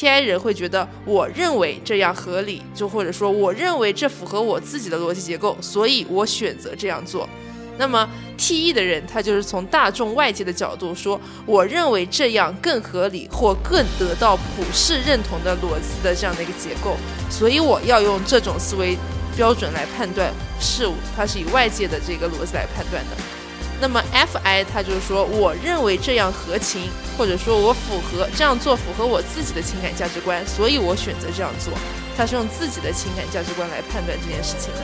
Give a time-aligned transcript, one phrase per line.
[0.00, 7.28] T I 人会觉得我认为这样合理，就或者说我认为这符合我自己的逻辑结构，所以我选择这样做。
[7.76, 8.08] 那么
[8.38, 16.96] T E 的人，他就是从大众外界的角度说，我认为这样更合理或更得到普世认同的逻辑的这样的一个结构，
[17.28, 18.96] 所以我要用这种思维
[19.36, 23.39] 标准来判断事物，它是以外界的这个逻辑来判断的。
[23.80, 31.72] 那么 F I 他就是说，我认为这样合情，或者说我符合这样做符合我自己的情感价值观，所以我选择这样做。
[32.14, 34.82] 他是用自己的情感价值观来判断这件事情的。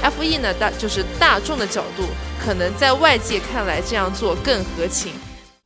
[0.00, 2.04] F E 呢，大就是大众的角度，
[2.42, 5.12] 可能在外界看来这样做更合情。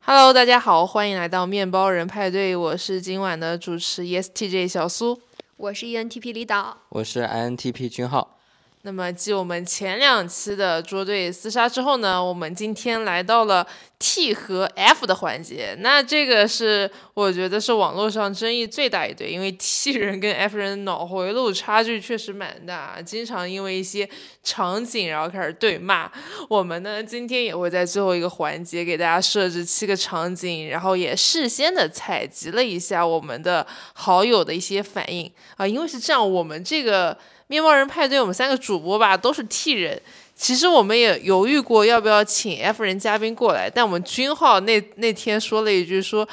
[0.04, 5.20] Hello，大家好，欢迎来到面包人派对，我是今晚的主持 E S T J 小苏，
[5.56, 8.38] 我是 E N T P 李导，我是 I N T P 君浩。
[8.84, 13.64] 那么，继我们前两期的捉对厮杀之后呢，我们今天来到了
[14.00, 15.77] T 和 F 的环节。
[15.78, 24.09] 那这个是我觉得是网络上争议最大一对，因为 T 人跟 F 人脑回路差距确实蛮大，经常因为一些
[24.42, 26.10] 场景然后开始对骂。
[26.48, 37.16] 我们呢，今天也会在最后一个环节给大家设置七个场景，然后也事先的采集了一下我们的好友的一些反应啊，因为是这样，我们这个。
[37.52, 40.00] 面包人派对，我们三个主播吧都是 T 人。
[40.34, 46.26] 其实我们也犹豫过要不要请 F 人嘉宾过来，但我们君浩那那天说了一句说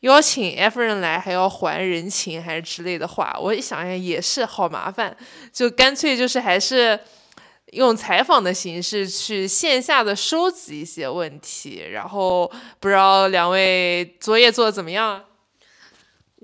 [0.00, 3.36] 邀请 F 人来还要还人情还是之类的话。
[3.38, 5.14] 我一想想也是好麻烦，
[5.52, 6.98] 就干脆就是还是
[7.72, 11.84] 用采访的形式去线下的收集一些问题。
[11.92, 12.50] 然后
[12.80, 15.22] 不知道两位作业做的怎么样？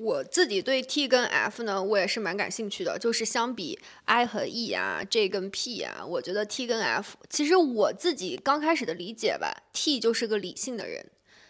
[0.01, 2.97] 我自己对 T 跟 F 呢，我也是蛮感兴趣的。
[2.97, 11.05] 就是相比 I 和 E 啊，J 跟 P 啊，我觉得 T 跟 F，其实我自己刚开始的理解吧，T 就是个理性的人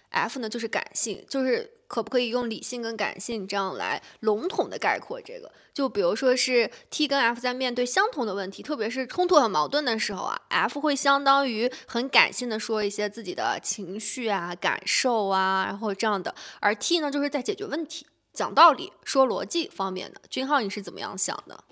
[0.09, 5.53] ，F 呢就是感性，就是可不可以用理性跟感性这样来笼统的概括这个？
[5.75, 18.07] 就比如说是 T 跟 F 在面对相同的问题，特别是冲突和矛盾的时候啊，F 会相当于很感性的说一些自己的情绪啊、感受啊，然后这样的，而 T 呢就是在解决问题。
[18.33, 21.65] 讲道理、说逻辑方面的，君浩你是怎么样想的？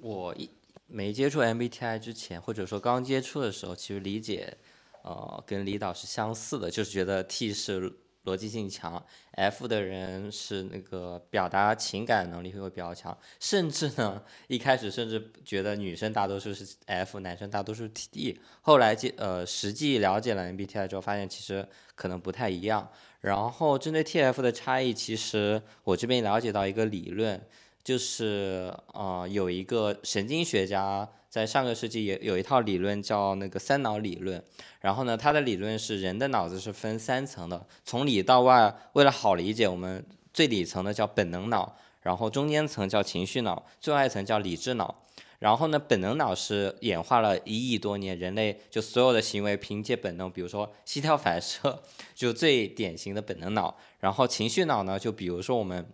[0.00, 0.50] 我一
[0.86, 4.56] 没接触 MBTI 之前，或者说刚接触的时候，其实理解，
[5.02, 7.92] 呃，跟李导是相似的，就是觉得 T 是
[8.28, 9.02] 逻辑性强
[9.32, 22.90] ，F 的人是那个表达情感能力会比较强，甚至呢，一开始甚至觉得女生大多数是 F，男生大多数是 T，后来接呃实际了解了 MBTI 之后，发现其实可能不太一样。
[23.20, 27.40] 然后针对 TF 的差异，其实我这边了解到一个理论，
[27.82, 34.42] 就是呃有一个神经学家在上个世纪也有一套理论叫那个三脑理论。
[34.80, 45.02] 然后呢，他的理论是人的脑子是分三层的，从里到外，为了好理解，我们最底层的叫本能脑，然后中间层叫情绪脑，最外层叫理智脑。
[45.40, 51.80] 然后呢，本能脑是演化了一亿多年，人类就所有的行为凭借本能，比如说膝跳反射，
[52.12, 53.76] 就最典型的本能脑。
[54.00, 55.88] 然后情绪脑呢，就比如说我们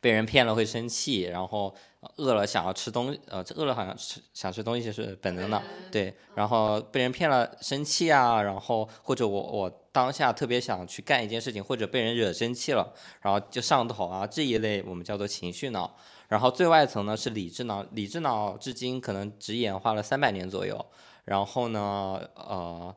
[0.00, 1.74] 被人骗了会生气，然后
[2.16, 6.14] 饿了想要吃东，呃，饿了好像吃想吃东西是本能的，对。
[6.34, 15.96] 然后被人骗了生气啊，然后或者我我当下特别想去干一件事情，或者被人惹生气了，然后就上头啊，这一类我们叫做情绪脑。
[16.28, 20.84] 然后最外层呢是理智脑，理智脑至今可能只演化了三百年左右。
[21.24, 22.94] 然后呢，呃，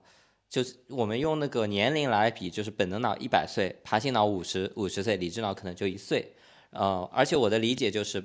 [0.49, 6.33] 就是我们用那个年龄来比，就是本能脑一百岁，爬行脑五十五十岁，理智脑可能就一岁。
[6.71, 8.23] 呃，而且我的理解就是，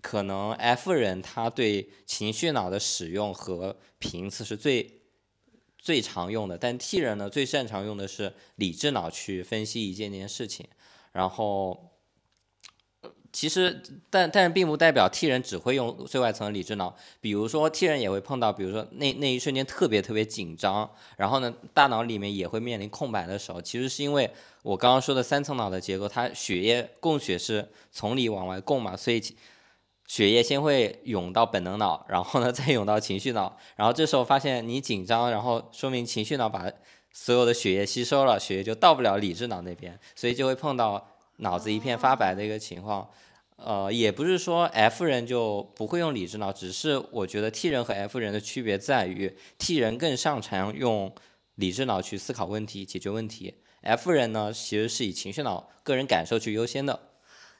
[0.00, 5.00] 可能 F 人他对情绪脑的使用和频次是最
[5.78, 10.68] 最常用的，但 T 人呢最擅长用的是理智脑去分析一件件事情，
[11.12, 11.90] 然后。
[13.34, 16.94] 其实，但但并不代表 T 人只会用最外层的理智脑。
[17.20, 23.60] 比如说，T 人也会碰到，比如说那那一瞬间特别特别紧张，然后呢，大脑里面也会面临空白的时候。
[23.60, 24.30] 其实是因为
[24.62, 29.20] 我刚刚说的三层脑的结构，它血液供血是从里往外供嘛，所以
[30.06, 36.70] 血液先会涌到本能脑，然后呢再涌到情绪脑，然后这时候发现你紧张，然后说明情绪脑把
[37.10, 41.04] 所有的血液吸收了，血液就到不了理智脑那边，所以就会碰到
[41.38, 43.10] 脑子一片发白的一个情况。
[43.66, 51.10] 呃，也不是说 F 人就不会用理智脑，只是我觉得 T 人和 F 人的区别在于，T 人更擅长用
[51.54, 57.08] 理智脑去思考问题、解决问题，F 人呢其实是以情绪脑、个人感受去优先的。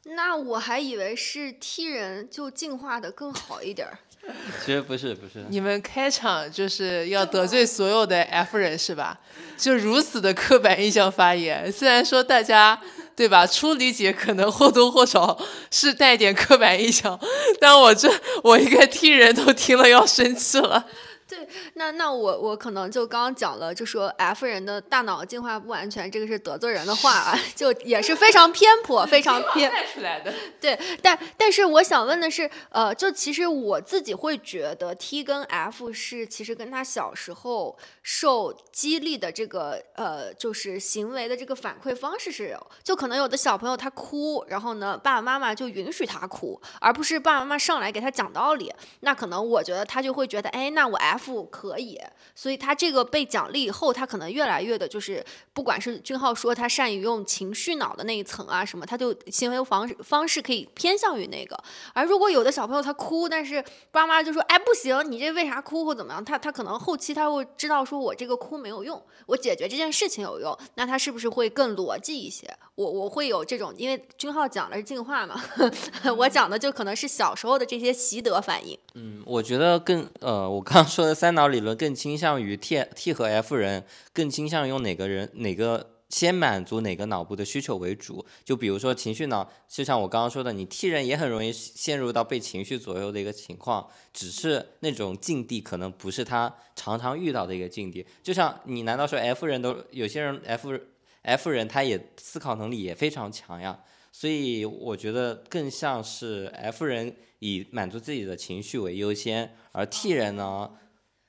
[0.04, 3.98] 那我还以为是 T 人就进化的更好一点儿。
[4.62, 5.46] 其实不是，不是。
[5.48, 9.18] 你们开场就是要得罪所有的 F 人是吧？
[9.56, 12.78] 就如此的刻板印象发言，虽然说大家。
[13.16, 13.46] 对吧？
[13.46, 15.38] 初理解可能或多或少
[15.70, 17.18] 是带点刻板印象，
[17.60, 18.10] 但我这
[18.42, 20.86] 我应该听人都听了要生气了。
[21.28, 21.38] 对，
[21.74, 30.32] 那那我我可能就刚刚讲了，就说 F 人的大脑进化不完全，这个是得罪人的话啊， 就也是非常偏颇，非常 偏带出来的。
[30.60, 51.98] 对，但但是我想问的是，呃，就其实我自己会觉得 T 跟 F 是其实跟他小时候受激励的这个呃，就是行为的这个反馈方式是有，就可能有的小朋友他哭，然后呢爸爸妈妈就允许他哭，而不是爸爸妈妈上来给他讲道理，那可能我觉得他就会觉得，哎，那我 F 可以，
[52.34, 55.24] 所以他这个被奖励以后，他可能越来越的就是，
[55.54, 61.58] 不管是俊浩说他善于用情绪脑的那一层啊什么，他就行为方式方式可以偏向于那个。
[61.94, 66.22] 而如果有的小朋友他哭，但是爸妈就说，哎不行，你这为啥哭或怎么样？
[66.22, 72.46] 他他可能后期他会知道说我这个哭没有用，我解决这件事情有用，那他是不是会更逻辑一些？
[72.74, 75.40] 我我会有这种，因为君浩讲的是进化嘛，
[76.18, 78.76] 我讲的就可能是小时候的这些习得反应。
[78.94, 88.24] 嗯，我觉得更呃，我刚刚说的三脑理论更倾向于 T T 和 F 人，更倾向于用哪个人哪个先满足哪个脑部的需求为主。
[88.44, 98.06] 就比如说情绪脑，就像我刚刚说的，你 T 人也很容易陷入到被情绪左右的一个情况，只是那种境地可能不是他常常遇到的一个境地。
[98.22, 100.78] 就像你难道说 F 人都有些人 F
[101.22, 103.80] F 人他也思考能力也非常强呀？
[104.12, 110.70] 所以我觉得更像是 F 人以满足自己的情绪为优先，而 T 人呢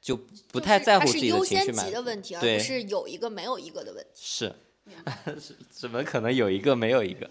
[0.06, 0.16] 就
[0.52, 4.12] 不太在乎自己的情绪它是优先满的问题，而不是有一个没有一个的问题。
[4.22, 4.54] 是，
[5.72, 7.28] 怎么可能有一个没有一个？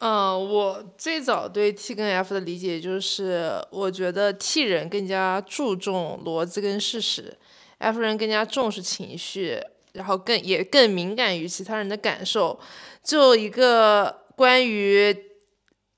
[0.00, 7.34] 嗯，我最早对 T 跟 F 的理解就是，我觉得 T 人更加注重逻辑跟事实
[7.78, 9.58] ，F 人更加重视情绪，
[9.94, 12.60] 然后更也更敏感于其他人的感受。
[13.02, 15.16] 就一个关于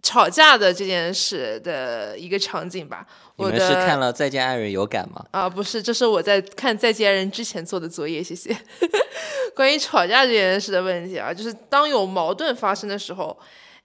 [0.00, 5.24] 吵架的这件事的一个场景吧，我你们是看了《再见爱人》有感吗？
[5.30, 8.56] 啊，不是，这是我在看《再见爱人》之前做的作业，谢谢。
[9.54, 13.36] 关于吵架这件事的问题啊，就是当有矛盾发生的时候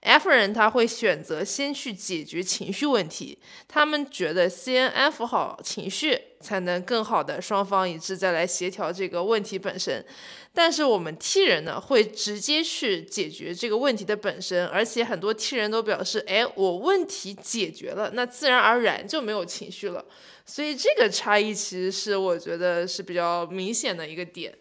[0.04, 3.36] ，F 人他会选择先去解决情绪问题，
[3.66, 10.04] 他们觉得先安抚好情绪，才能更好的双方一致再来协调这个问题本身。
[10.52, 20.04] 但是我们 T 人呢，会直接去解决这个问题的本身，而且很多 T 人都表示，哎，我问题解决了，那自然而然就没有情绪了。
[20.46, 24.54] 所以这个差异其实是我觉得是比较明显的一个点。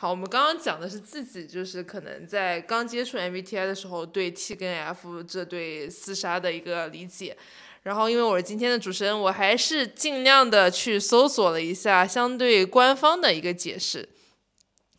[0.00, 7.36] 好，我们刚刚讲的是自己就是可能在刚接触 MBTI 的时候对 T 跟 F 这对厮杀的一个理解。
[7.82, 14.08] 然后因为我是今天的主持人，我还是尽量的去搜索了一下相对官方的一个解释。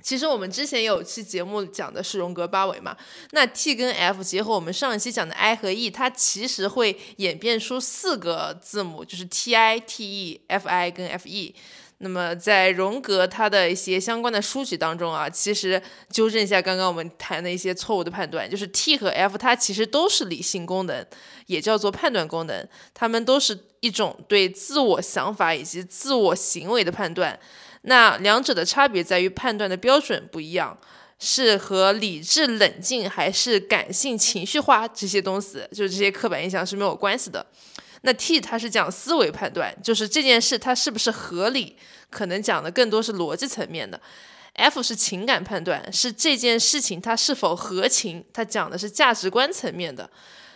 [0.04, 2.98] 其实我们之前有期节目讲的是荣格八维嘛，
[3.31, 11.56] 那 T 跟 F 结合我们上一期讲的 I 和 E，它其实会演变出四个字母，就是 T I、T E、F I 跟 F E。
[12.01, 21.06] 那么在荣格他的一些相关的书籍当中啊，其实纠正一下刚刚我们谈的一些错误的判断，就是 T 和 F 它其实都是理性功能，
[21.48, 27.38] 也叫做判断功能，它们都是一种对自我想法以及自我行为的判断。
[27.81, 30.78] 那两者的差别在于判断的标准不一样，
[31.19, 37.45] 是和理智、冷静还是感性、情绪化这些东西，就是这些刻板印象是没有关系的。
[38.01, 41.75] 那 T 它是讲思维判断，就是这件事它是不是合理，
[42.09, 43.99] 可能讲的更多是逻辑层面的。
[44.53, 50.09] F 是情感判断，是这件事情它是否合情，它讲的是价值观层面的。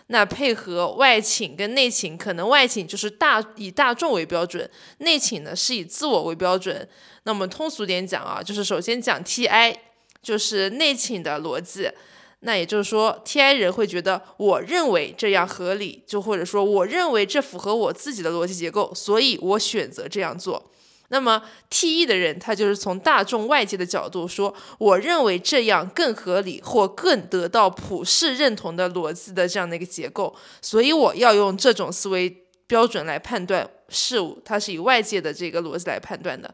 [0.07, 6.87] 那配合外倾跟内倾，可能外倾就是大以大众为标准，内倾呢是以自我为标准。
[7.23, 9.73] 那么通俗点讲啊，就是首先讲 TI，
[10.21, 11.89] 就是内倾的逻辑。
[12.45, 20.69] 那也就是说，TI 人会觉得我认为这样合理，就或者说我认为这符合我自己的逻辑结构，所以我选择这样做。
[21.09, 36.53] 那么 T E 的人，他就是从大众外界的角度说，我认为这样更合理或更得到普世认同的逻辑的这样的一个结构，所以我要用这种思维标准来判断事物，它是以外界的这个逻辑来判断的。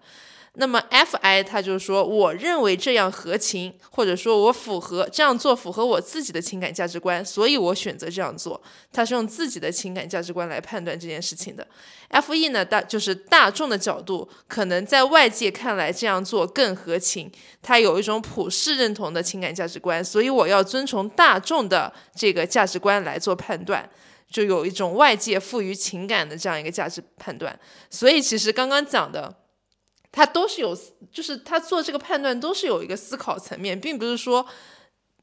[0.62, 8.62] 那么 F I 他就是说，我认为这样合情，或者说我符合这样做符合我自己的情感价值观，所以我选择这样做。
[8.92, 11.66] 他是用自己的情感价值观来判断这件事情的。
[12.10, 23.90] F E 呢，大就是大众的角度，可能在外界看来这样做更合情，他有一种普世认同的情感价值观，所以我要遵从大众的这个价值观来做判断。
[24.30, 27.58] 就有一种外界赋予情感的这样一个价值判断，
[27.90, 29.34] 所以其实刚刚讲的。
[30.12, 30.78] 他都是有，
[31.12, 34.46] 就是他做这个判断都是有一个思考层面，并不是说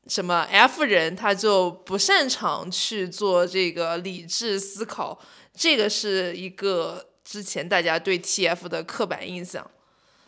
[0.07, 5.19] 什么 F 人他就不擅长去做这个理智思考，
[5.52, 9.69] 这个是一个之前大家对 TF 的刻板印象。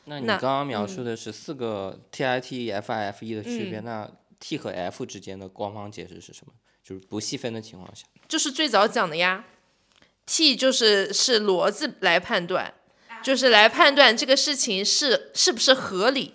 [0.04, 4.10] 那你刚刚描述的是四个 TITFIFE 的区嗯别，那
[4.40, 6.52] T 和 F 之间的官方解释是什么？
[6.82, 9.44] 就是不细分的情况下，就是最早讲的呀
[10.24, 12.72] ，T 就是是逻辑来判断，
[13.22, 16.34] 就是来判断这个事情是是不是合理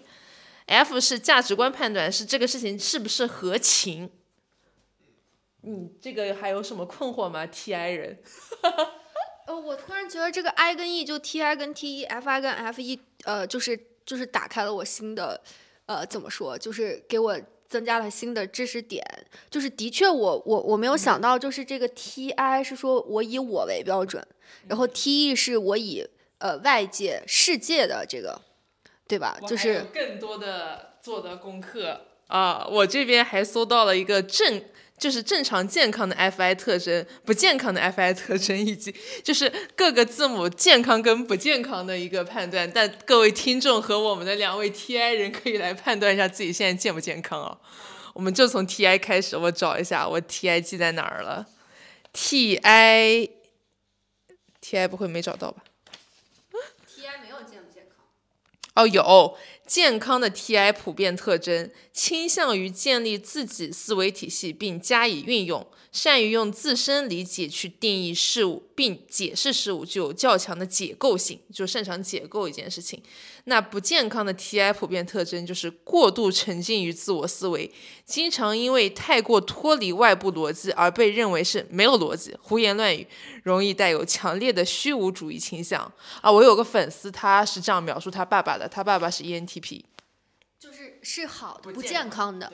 [0.67, 4.11] ；F 是价值观判断，是这个事情是不是合情。
[5.61, 8.21] 你这个还有什么困惑吗？TI 人？
[9.47, 15.41] 呃， 我突然觉得这个 I 跟 E 就 T I 跟 T E，F I 跟 F 一，呃，就是就是打开了我新的，
[15.85, 19.05] 呃，怎么说，就是给我增加了新的知识点。
[19.49, 24.25] 就是的确我，我我没有想到，就是这个 T I 是说我以我为标准，
[24.67, 26.05] 然后 T E 是我以
[26.43, 28.41] 呃外界世界的这个，
[29.07, 29.39] 对吧？
[29.47, 32.67] 就是更多的做的功课啊！
[32.69, 34.61] 我这边还搜到了一个正，
[34.97, 42.69] 就是正常健康的 FI 特征，不健康的 FI 特征，以及就是各个字母健康跟不健康的一个判断。
[42.69, 47.57] 但各位听众和我们的两位 TI 人可以来判断一下自己现在健不健康啊！
[48.13, 51.47] 我们就从 TI 开始，我找一下我 TI 记在哪儿了
[52.13, 53.29] ？TI
[54.61, 55.63] TI 不会没找到吧？
[56.95, 58.05] T I 没有健不健康。
[58.75, 72.99] 哦，有健康的 TI 普遍特征，倾向于建立自己思维体系并加以运用，善于用自身理解去定义事物并解释事物，具有较强的解构性，就擅长解构一件事情。
[73.43, 77.71] 那不健康的 TI 普遍特征就是过度沉浸于自我思维，
[78.05, 83.05] 经常因为太过脱离外部逻辑而被认为是没有逻辑、胡言乱语，
[83.43, 85.79] 容易带有强烈的虚无主义倾向。
[86.21, 89.81] 啊，我有个粉丝，他是这样描述他爸爸的，他爸爸是 ENTP
[91.03, 92.51] 是是好的，不健健康的。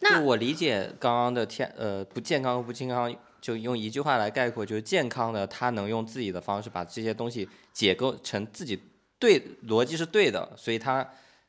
[0.00, 8.80] 那我理解刚刚的天呃不健康和不健康，就用一句话来概括，就是健康的他能用自己的方式把这些东西解构成自己
[9.20, 11.08] 对逻辑是对的，所以他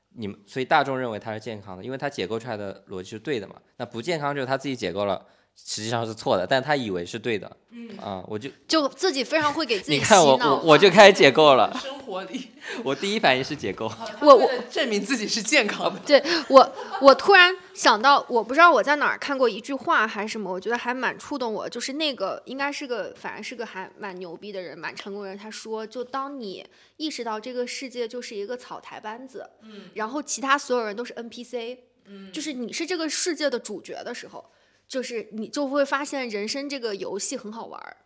[0.09, 3.55] 你们所以大众认为他是健康的，因为他解构出来的逻辑是对的嘛。
[3.77, 7.57] 那不健康就是他自己解构了，实际上是错的，但他以为是对的。
[7.75, 12.50] 嗯啊，我就就自己非常会给自己洗你看我脑我我就开始解构了， 生活里，
[12.83, 13.91] 我第一反应是解构。
[14.22, 16.00] 我我证明自己是健康的。
[16.05, 21.67] 对我，我突然想到，我不知道我在哪儿看过一句话还是什么，我觉得还蛮触动我。
[21.67, 25.38] 就是那个应该是个，反正是个还蛮牛逼的人，蛮成功的人。
[25.38, 26.65] 他说，就当你
[26.98, 34.45] 意识到这个世界就是一个草台班子，嗯，然后其他所有人都是 NPC，嗯，就是你是这个世界的主角的时候，
[34.93, 37.97] 就是你就会发现人生这个游戏很好玩儿。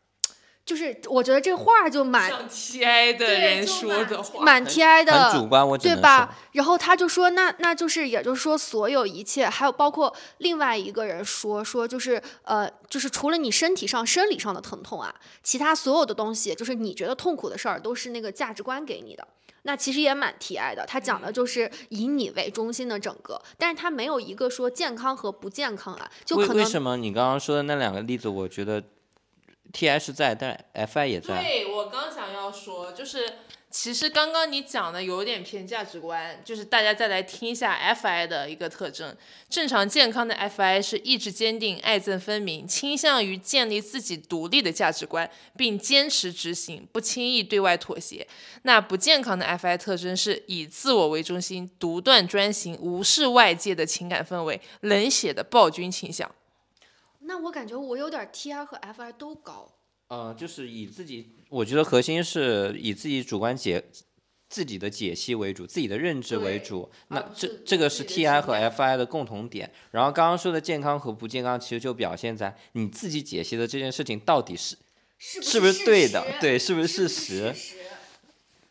[0.64, 6.34] 就是我觉得这话就蛮像 TI 的人说的话，蛮 TI 的，主观，我对吧？
[6.54, 15.14] 然后他就说，那那就是也就是说，所有一切，还有包括另外一个人说说，就是呃，就是除了你身体上生理上的疼痛啊，
[15.44, 19.28] 其他所有的东西，就是你觉得痛苦的事儿，都是那个价值观给你的。
[19.68, 28.82] 那其实也蛮提爱的，他讲的就是以你为中心的整个，但是他没有一个说健康和不健康啊，就可能为什么你刚刚说的那两个例子，我觉得
[29.74, 31.44] T I 是在，但 F I 也在。
[31.44, 33.34] 对我刚想要说，就是
[33.70, 39.16] 其实刚刚你讲的有点偏价值观，就是大家再来听一下 FI 的一个特征。
[39.50, 48.26] 正常健康的 FI 是意志坚定、爱憎分明，倾向于建立自己独立的价值观，并坚持执行，不轻易对外妥协。
[48.64, 56.34] 那不健康的 FI 特征是以自我为中心、独断专行、无视外界的情感氛围、冷血的暴君倾向。
[57.20, 59.74] 那我感觉我有点 T I 和 F I 都高。
[60.08, 63.84] 呃，就是以自己，我觉得核心是以自己主观解
[64.50, 66.90] 自己的解析为主，自己的认知为主。
[67.10, 69.70] 那这这个是自己的 T I 和 F I 的共同点。
[69.92, 74.78] 然后刚刚说的健康和不健康，其实就表现在你自己解析的这件事情到底是
[75.18, 77.76] 是是不是对的对是不是事实实？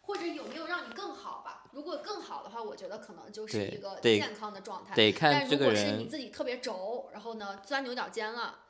[0.00, 1.64] 或者有没有让你更好吧？
[1.72, 4.94] 如果更好的话，我觉得可能就是一个健康的状态。
[4.94, 8.60] 得看但如果是你自己特别轴，然后呢钻牛角尖了，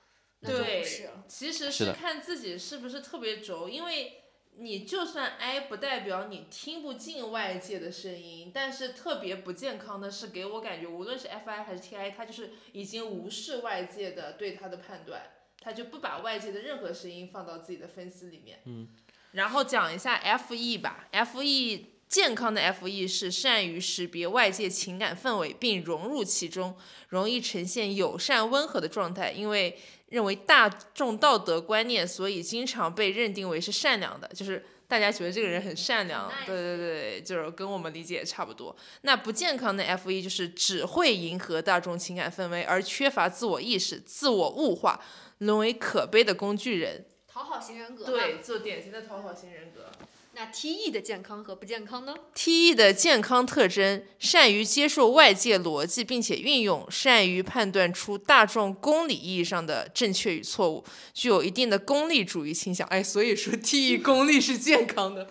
[0.46, 1.24] 那就对不是了。
[1.26, 4.22] 其实是看自己是不是特别轴，因为
[4.56, 15.22] 你就算 I 不代表你听不进外界的声音，但是特别不健康的是给我感觉，无论是 FI 还是 TI，他就是已经无视外界的对他的判断，
[15.60, 18.60] 他就不把外界的任何声音放到自己的分析里面。
[18.64, 18.88] 嗯，
[19.32, 21.95] 然后讲一下 FE 吧，FE。
[22.08, 26.76] 健康的 FE 是善于识别外界情感氛围并融入其中，
[27.08, 29.76] 容易呈现友善温和的状态，因为
[30.08, 38.74] 认为大众道德观念，所以经常被认定为是善良的，就是大家觉得这个人很善良，对对对，就是跟我们理解也差不多。
[39.02, 45.02] 那不健康的 F.E 就是只会迎合大众情感氛围，而缺乏自我意识、自我物化，
[45.38, 47.04] 沦为可悲的工具人。
[47.26, 48.04] 讨好型人格。
[48.04, 49.90] 对，做典型的讨好型人格。
[50.38, 62.86] 那 T E 的健康和不健康呢？T E 的健康特征：善于接受外界逻辑，并且运用，善于判断出大众公理意义上的正确与错误，具有一定的功利主义倾向。
[62.88, 65.26] 哎，所以说 T E 功利是健康的。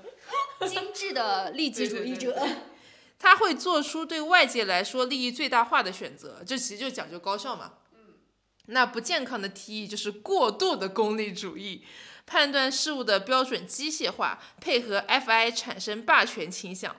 [0.68, 2.32] 精致的利己主义者。
[2.34, 2.56] 对对
[3.20, 7.74] 他会做出对外界来说利益最大化的选择，这其实就讲究高效嘛。
[7.94, 8.00] 嗯
[8.68, 11.84] 那不健康的 T E 就是过度的功利主义，
[12.25, 16.96] 判断事物的标准机械化，配合 F I 产生霸权倾向。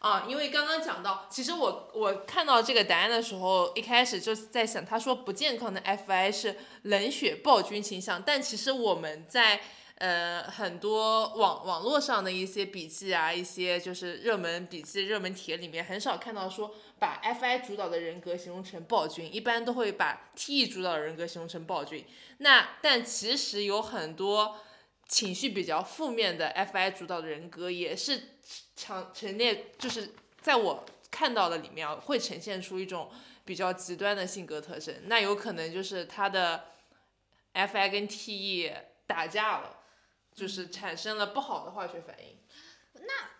[0.00, 9.60] 啊，因为刚刚讲到，其实我我看到这个答案的时候，一开始就在想，他说不健康的 F I 是冷血暴君倾向，但其实我们在
[9.96, 22.04] 呃很多网网络上的一些笔记啊，一些就是热门笔记、热门帖里面，很少看到说把 F I 主导的人格形容成暴君，一般都会把 T E 主导的人格形容成暴君。
[22.38, 24.58] 那但其实有很多
[25.06, 28.22] 情绪比较负面的 F I 主导的人格，也是
[28.76, 33.10] 强陈列，就是在我看到的里面，会呈现出一种
[33.44, 34.94] 比较极端的性格特征。
[35.04, 36.64] 那有可能就是他的
[37.52, 38.72] F I 跟 T E
[39.06, 39.78] 打架了，
[40.34, 42.36] 就是产生了不好的化学反应。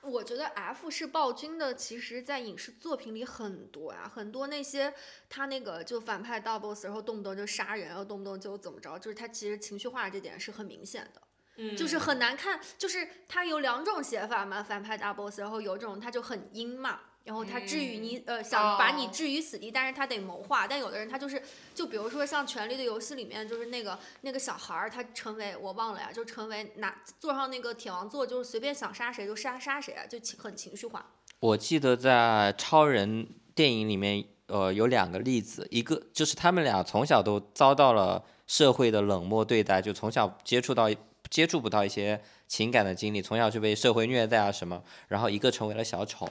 [0.00, 4.94] 我觉得 F 是暴君的，其实在影视作品里很多啊，很多那些
[5.28, 11.22] 他那个就反派大 boss，然后动不动就杀人，然后动不动就怎么着，就是他其实情绪化这点是很明显的。
[11.60, 19.11] 嗯就是很难看，就是他有两种写法嘛，反派大 boss，然后有这种他就很阴嘛，然后他置于你、呃想把你哦。
[19.12, 21.42] 置于死地，但是他得谋划，但有的人他就是
[21.75, 31.04] 就比如说像《权力的游戏》里面就是那个那个小孩儿，他成为我忘了呀，就成为拿坐上那个铁王座，就是随便想杀谁就杀杀谁啊，就情很情绪化。
[31.40, 40.88] 我记得在超人电影里面，呃，有两个例子，一个就是他们俩从小都遭到了社会的冷漠对待，就从小接触到
[41.28, 46.26] 接触不到一些情感的经历，从小就被社会虐待啊什么，然后一个成为了小丑，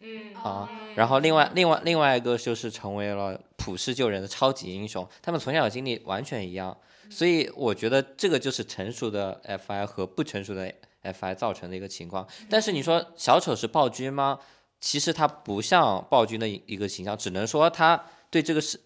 [0.00, 0.34] 嗯。
[0.34, 6.76] 啊，然后另外另外另外一个就是成为了普世救人的超级英雄，他们从小经历完全一样，
[7.10, 12.26] 所以我觉得这个就是成熟的 FI 和不成熟的 FI 造成的一个情况。
[12.48, 14.40] 但是你说小丑是暴君吗？
[14.80, 18.80] 其实他不像暴君的一一个形象，只能说他对这个是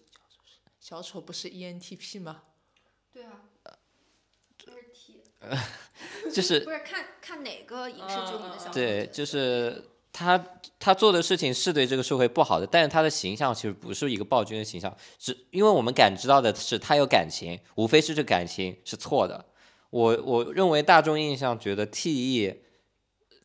[0.79, 2.41] 小丑不是 E ENTP 吗？
[3.13, 3.41] 对啊，
[4.57, 5.21] 就是 T，
[6.33, 10.37] 就是不是看看哪个影视剧里的小丑对，就是他
[10.79, 19.43] 他做的事情是对这个社会不好的，但是他的形象其实不是一个暴君的形象，只因为我们感知到的是他有感情，无非是这感情是错的。
[19.89, 22.61] 我我认为大众印象觉得 T E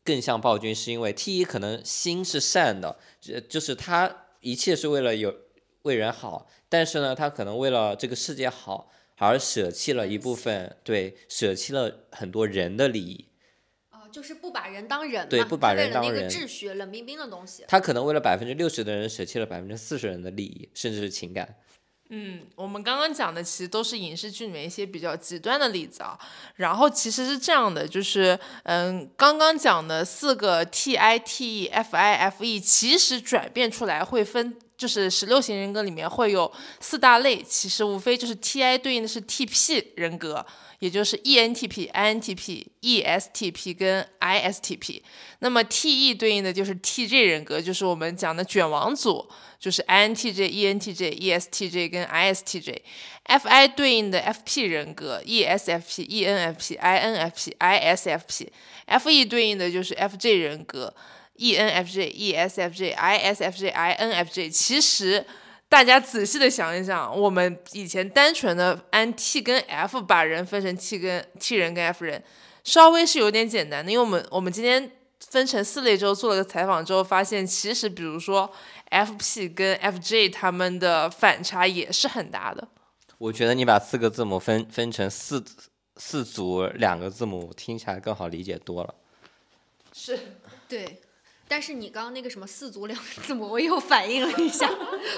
[0.03, 5.35] 更像暴君，是因为 T E 可能心是善的，这就是他一切是为了有
[5.83, 13.28] 为人好，但是呢，他可能为了这个世界好而舍弃了一部分，对，舍弃了很多人的利益。
[14.09, 17.63] 哦，就是不把人当人嘛，对不把人当人那个人当人秩序冷冰冰的东西。
[17.67, 21.55] 他可能为了百分之六十的人舍弃了百分之四十人的利益，甚至是情感。
[22.11, 26.17] 嗯，我们刚刚讲的其实都是影视剧里面一些比较极端的例子啊。
[26.55, 40.43] 然后其实是这样的，就是嗯，刚刚讲的四个 T I T E F I F E，其实转变出来会分，就是十六型人格里面会有四大类，其实无非就是 T I 对应的是 T P 人格，
[40.79, 45.03] 也就是 E N T P、I N T P、E S T P 跟 I S T P。
[45.39, 49.29] 那么 T E 对应的就是 T J 人格，就是我们讲的卷王组。
[49.59, 52.77] 就是 INTJ、ENTJ、ESTJ 跟 ISTJ。
[53.25, 58.47] FI 对应的 FP 人格，ESFP、ENFP、INFP、ISFP。
[58.87, 60.95] FE 对应的就是 FJ 人格
[61.37, 64.49] ，ENFJ、ESFJ、ISFJ、INFJ。
[64.49, 65.25] 其实
[65.69, 72.21] 大家仔细的想一想，我们以前单纯的按 T 跟 F 把人分成 T 跟 T 人跟 F 人，
[72.63, 78.51] 稍微是有点简单的，因为我们我们今天分成四类之后做了个采访之后，发现其实比如说
[78.89, 82.67] FP 跟 FJ 他们的反差也是很大的。
[83.19, 85.43] 我觉得你把四个字母分分成四
[85.97, 88.95] 四组两个字母，听起来更好理解多了。
[89.93, 90.17] 是，
[90.67, 90.99] 对，
[91.49, 94.69] 但是你刚刚那个什么四组两个字母，我又反应了一下，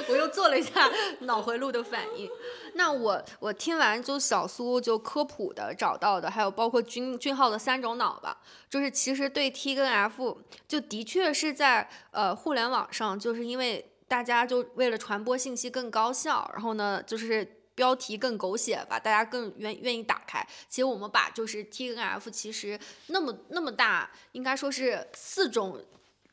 [0.08, 0.90] 我又做了一下
[1.20, 2.28] 脑回路的反应。
[2.76, 17.58] 那我我听完就小苏就科普的找到的，还有包括君君浩的三种脑吧，就是其实对 T 跟 F 就的确是在呃互联网上，就是因为大家就为了传播信息更高效，然后呢就是。
[17.74, 20.46] 标题更狗血吧，大家更愿愿意打开。
[20.68, 25.84] 其实我们把就是 T 跟 F 其实那么那么大，应该说是四种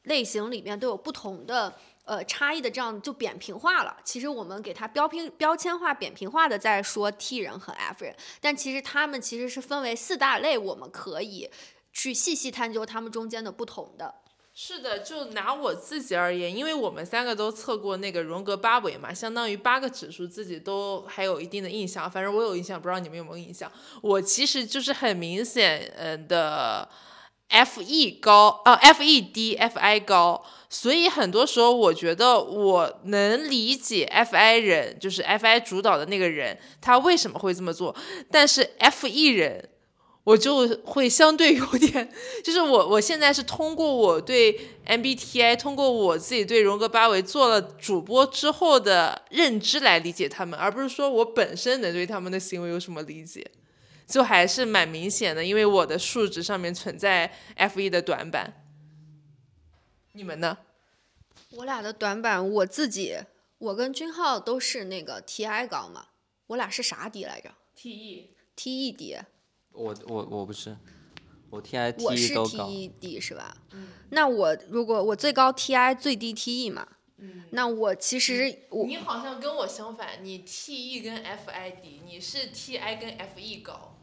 [0.08, 1.72] 类型里面都有不同的。
[2.04, 3.94] 呃，差异的这样就扁平化了。
[4.02, 11.50] 其实我们给它标平标签化、扁平化的在说 T 人和 F 人，但其实他们其实是分为四大类，我们可以
[11.92, 14.14] 去细细探究他们中间的不同的。
[14.54, 22.10] 是的，就拿我自己而言，因为我们三个都测过那个荣格八维嘛，相当于八个指数，自己都还有一定的印象。
[22.10, 23.70] 反正我有印象，不知道你们有没有印象。
[24.00, 26.88] 我其实就是很明显，嗯的。
[27.48, 37.96] F E 高啊，F E 低，F I 高，所以很多时候我觉得我能理解 F I 人，就是 F I 主导的那个人，他为什么会这么做。
[38.30, 39.66] 但是 F E 人，
[40.24, 42.12] 我就会相对有点，
[42.44, 53.50] 就是我我现在是通过我对 M B T I，通过我自己对荣格八维做了主播之后的认知来理解他们，而不是说我本身能对他们的行为有什么理解。
[54.08, 58.64] 就还是蛮明显的，因为我的数值上面存在 F 一的短板。
[60.12, 60.56] 你们呢？
[61.50, 63.18] 我俩的短板，我自己，
[63.58, 66.06] 我跟君浩都是那个 T I 高嘛。
[66.46, 68.34] 我俩是啥低来着？T E。
[68.56, 69.16] T E 低。
[69.72, 70.76] 我我我不是，
[71.50, 73.56] 我 T I T 是 T E 低是吧？
[73.72, 73.88] 嗯。
[74.10, 76.88] 那我如果我最高 T I 最低 T E 嘛？
[77.18, 77.44] 嗯。
[77.50, 78.86] 那我其实我。
[78.86, 83.97] 你好像跟我相反，你 T E 跟 F I 低，你是 T I 跟 F E 高。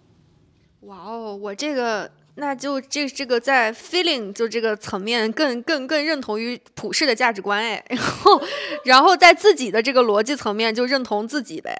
[0.86, 8.41] 哇哦，我这个那就这这个在 feeling 就这个层面更更更认同于普世的价值观哎， 然后
[8.84, 11.76] 然后在自己的这个逻辑层面就认同自己呗。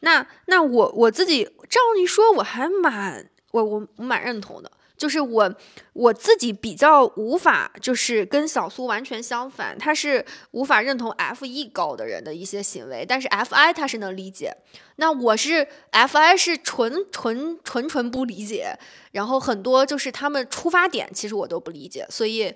[0.00, 4.70] 那那我我自己这样一说，我还蛮我我我蛮认同的。
[4.96, 5.54] 就是我
[5.92, 14.56] 我自己比较无法，就是跟小苏完全相反，他是无法认同 F E 高的人的一些行为，但是 F I 他是能理解。
[14.96, 18.78] 那我是 F I 是纯纯纯纯不理解，
[19.10, 22.54] 然后很多就是他们出发点其实我都不理解，所以，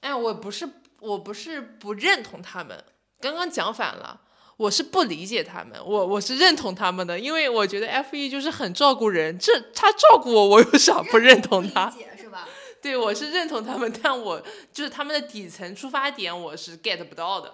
[0.00, 2.84] 哎，我不是我不是不认同他们，
[3.20, 4.20] 刚刚讲反了。
[4.62, 11.86] 我是不理解他们，我我是认同他们的，因为我觉得 F E 就是很照顾人，这他照顾我，我有啥不认同他？
[11.90, 12.48] 理解是吧？
[12.80, 14.40] 对，我是认同他们，但我
[14.72, 17.52] 就是他们的底层出发点，我是 get 不到的。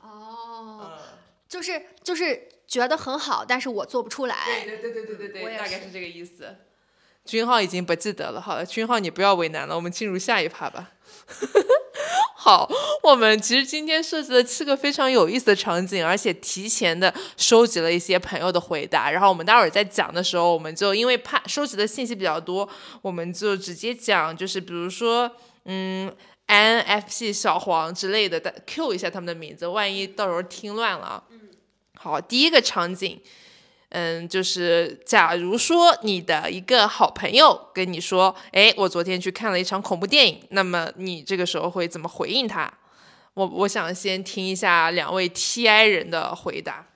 [0.00, 0.90] 哦，
[1.48, 4.36] 就是就是觉得很好，但是我做不出来。
[4.46, 6.56] 对对对对对对对，大概是这个意思。
[7.24, 10.90] 君浩已经不记得了，好了，君浩你不要为难了，我们进入下一趴吧。
[12.34, 12.68] 好，
[13.02, 19.10] 我们其实今天设计了七个非常有意思的场景，而且提前的收集了一些朋友的回答。
[19.10, 22.68] 然后我们待会儿在讲的时候，我们就因为怕收集的信息比较多，
[23.02, 25.30] 我们就直接讲，就是比如说，
[25.64, 26.10] 嗯
[26.46, 31.22] ，NFP 小黄之类的，Q 一下他们的名字，万一到时候听乱了。
[31.30, 31.40] 嗯，
[31.96, 33.20] 好，第一个场景。
[33.90, 42.72] 嗯，就是假如说你的一个好朋友跟你说，哎，我昨天去看了一场恐怖电影，那么你这个时候会怎么回应他？
[43.34, 46.88] 我我想先听一下两位 TI 人的回答。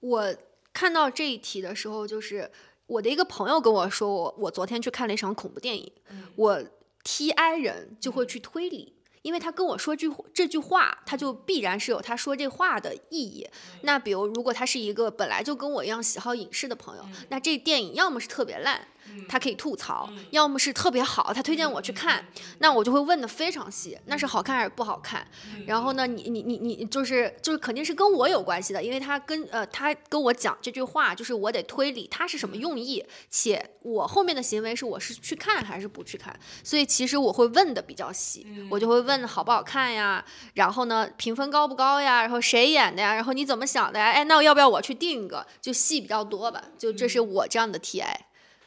[0.00, 0.34] 我
[0.72, 2.50] 看到这一题的时候，就是
[2.86, 5.90] 我的一个朋友跟我说，我我昨天去看了一场恐怖电影，
[6.34, 6.62] 我
[7.04, 8.95] TI 人就会去推理。
[9.26, 13.44] 因为他跟我说句这句话，他就必然是有他说这话的意义。
[13.82, 18.86] 那比如，如果他是一个本来就跟我一样喜好影视的朋友，那这电影要么是特别烂。
[19.28, 22.24] 他可以吐槽，要么是特别好，他推荐我去看，
[22.58, 25.26] 那我就会问的非常细，那是好看还是不好看？
[25.66, 44.06] 然后呢，你你你你就是就是肯定是跟我有关系的，因为他跟呃他跟我讲这句话，就是我得推理他是什么用意，且我后面的行为是我是去看还是不去看，所以其实我会问的比较细，我就会问好不好看呀，然后呢评分高不高呀，然后谁演的呀，然后你怎么想的呀？
[44.06, 45.46] 哎，那要不要我去定一个？
[45.60, 48.25] 就戏比较多吧，就这是我这样的 T I。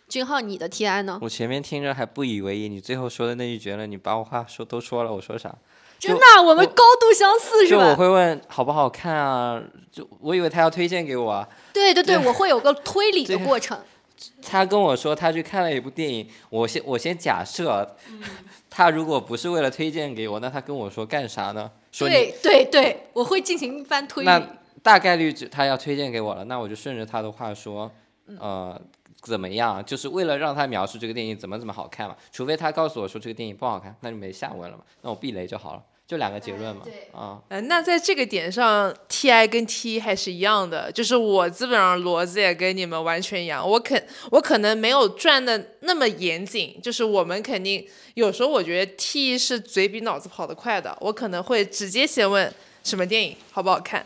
[0.09, 1.19] 君浩，你的 T I 呢？
[1.21, 5.55] 我前面听着还不以为意，你最后说的那句绝了，你把我话说都说了，我说啥？
[5.99, 7.83] 真的，我们高度相似是吧？
[7.83, 9.61] 就我会问好不好看啊？
[9.91, 11.47] 就我以为他要推荐给我啊。
[11.71, 13.79] 对对对，我会有个推理的过程。
[14.41, 17.95] 他跟我说他去看了一部电影，我先我先假设，
[18.69, 21.69] 他如果不是为了推荐给我，那他跟我说干啥呢？
[21.99, 24.29] 对对对，我会进行一番推理。
[24.29, 24.41] 那
[24.81, 27.91] 大概率他要推荐给我了，那我就顺着他的话说，
[28.39, 28.81] 呃。
[29.21, 29.83] 怎么样？
[29.85, 32.15] 就是为了让他描述这个电影怎么怎么好看嘛。
[32.31, 34.83] 除非他告诉我说这个电影不好看，那就没下文了嘛。
[35.01, 36.83] 那我避雷就好了，就两个结论嘛。
[37.11, 43.67] 啊，嗯，那在这个点上，T I 跟 T 还是一样的，就是我基本上逻辑也跟你们完全一样。
[43.67, 44.01] 我肯，
[44.31, 52.51] 我可能没有转的那么严谨，就是我们肯定有时候我觉得 T 是嘴比脑子跑得快的，我可能会直接先问
[52.83, 54.05] 什么电影好不好看。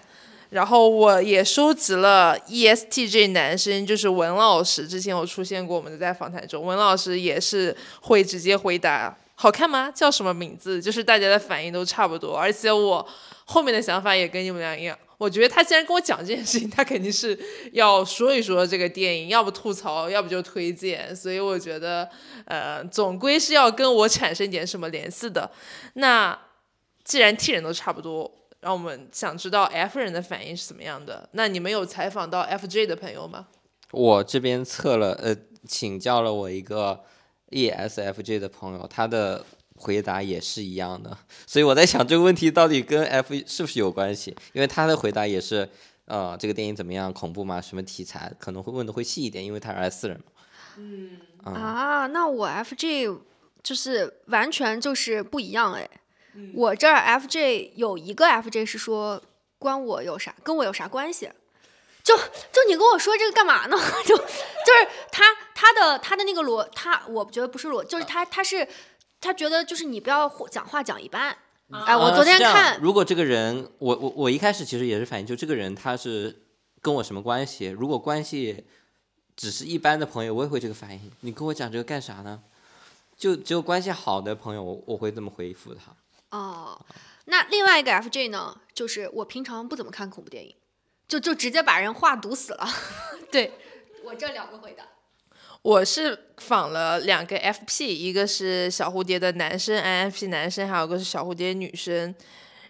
[0.54, 9.92] 然后我也收集了 ESTJ 男生，就是文老师，之前有出现过我们的在访谈中，文老师也是会直接回答好看吗？
[9.96, 10.80] 叫什么名字？
[10.80, 13.04] 就是大家的反应都差不多，而且我
[13.46, 14.96] 后面的想法也跟你们俩一样。
[15.18, 17.36] 我觉得他既然跟我讲这件事情，他肯定是
[17.72, 21.16] 要说一说这个电影，要不吐槽，要不就推荐。
[21.16, 22.08] 所以我觉得，
[22.46, 25.50] 呃，总归是要跟我产生点什么联系的。
[25.96, 26.38] 那
[27.04, 28.32] 既然 T 人都差不多。
[28.64, 31.28] 让我们想知道 F 人的反应是怎么样的？
[31.34, 33.48] 那你们有采访到 FJ 的朋友吗？
[33.92, 35.36] 我这边测了，呃，
[35.68, 37.04] 请教了我一个
[37.52, 39.46] ESFJ 的朋友，他的
[39.76, 41.16] 回答也是一样的。
[41.46, 44.36] 所以我在想这个问题到底跟 F 是不是有关系？
[44.54, 45.70] 因为他的回答也是，
[46.06, 47.14] 呃，这个电影怎么样？
[47.14, 47.62] 恐怖吗？
[47.62, 48.32] 什么题材？
[48.40, 50.26] 可能会问的会细一点，因为他是 S 人嘛。
[50.78, 53.20] 嗯啊，那我 FJ
[53.62, 55.88] 就是完全就是不一样哎。
[56.54, 59.22] 我这儿 FJ 有一个 FJ 是说
[59.60, 61.32] 关我有啥，跟我有啥关系？
[62.04, 63.78] 就就你跟我说这个干嘛呢？
[64.06, 65.24] 就就是他
[65.56, 68.68] 他的他的那个逻，他我觉得不是逻，就是他他是
[69.22, 71.38] 他觉得就是你不要讲话讲一半。
[71.72, 76.44] 哎，我昨天看，如果这个人，我我我一开始其实也是反应，就这个人他是
[76.82, 77.68] 跟我什么关系？
[77.68, 78.66] 如果关系
[79.36, 81.12] 只是一般的朋友，我也会这个反应。
[81.22, 82.44] 你跟我讲这个干啥呢？
[83.18, 85.96] 就只有关系好的朋友，我我会这么回复他。
[86.34, 86.84] 哦，
[87.26, 88.60] 那另外一个 FJ 呢？
[88.74, 90.56] 就是我平常不怎么看恐怖电影，
[91.08, 92.68] 就就直接把人话堵死了。
[93.32, 93.52] 对
[94.04, 94.84] 我这两个回答，
[95.62, 102.16] 我是仿了两个 FP，一个是小蝴蝶的男生 INFP 男生，还有个是小蝴蝶女生。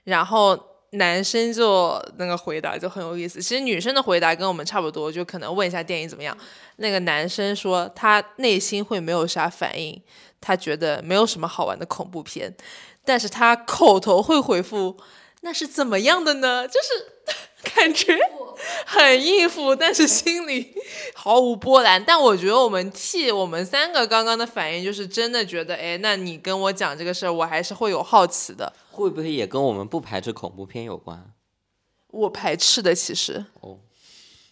[0.04, 6.36] 然后男生就那个回答就很有意思，其实女生的回答跟我们差不多，就可能问一下电影怎么样。
[6.78, 10.02] 那个男生说他内心会没有啥反应，
[10.40, 12.54] 他觉得没有什么好玩的恐怖片。
[13.06, 14.96] 但是他口头会回复，
[15.44, 16.66] 那是怎么样的呢？
[16.68, 17.14] 就是
[17.76, 18.18] 感觉
[18.86, 20.74] 很应付，但是心里
[21.14, 22.04] 毫无波澜。
[22.04, 28.72] 但我觉得我们替我们三个刚刚的反应就是真的觉得，哎，那你跟我讲这个事儿，我还是会有好奇的。
[28.92, 31.34] 会不会也跟我们不排斥恐怖片有关？
[32.08, 33.46] 我排斥的，其实。
[33.62, 33.80] 哦。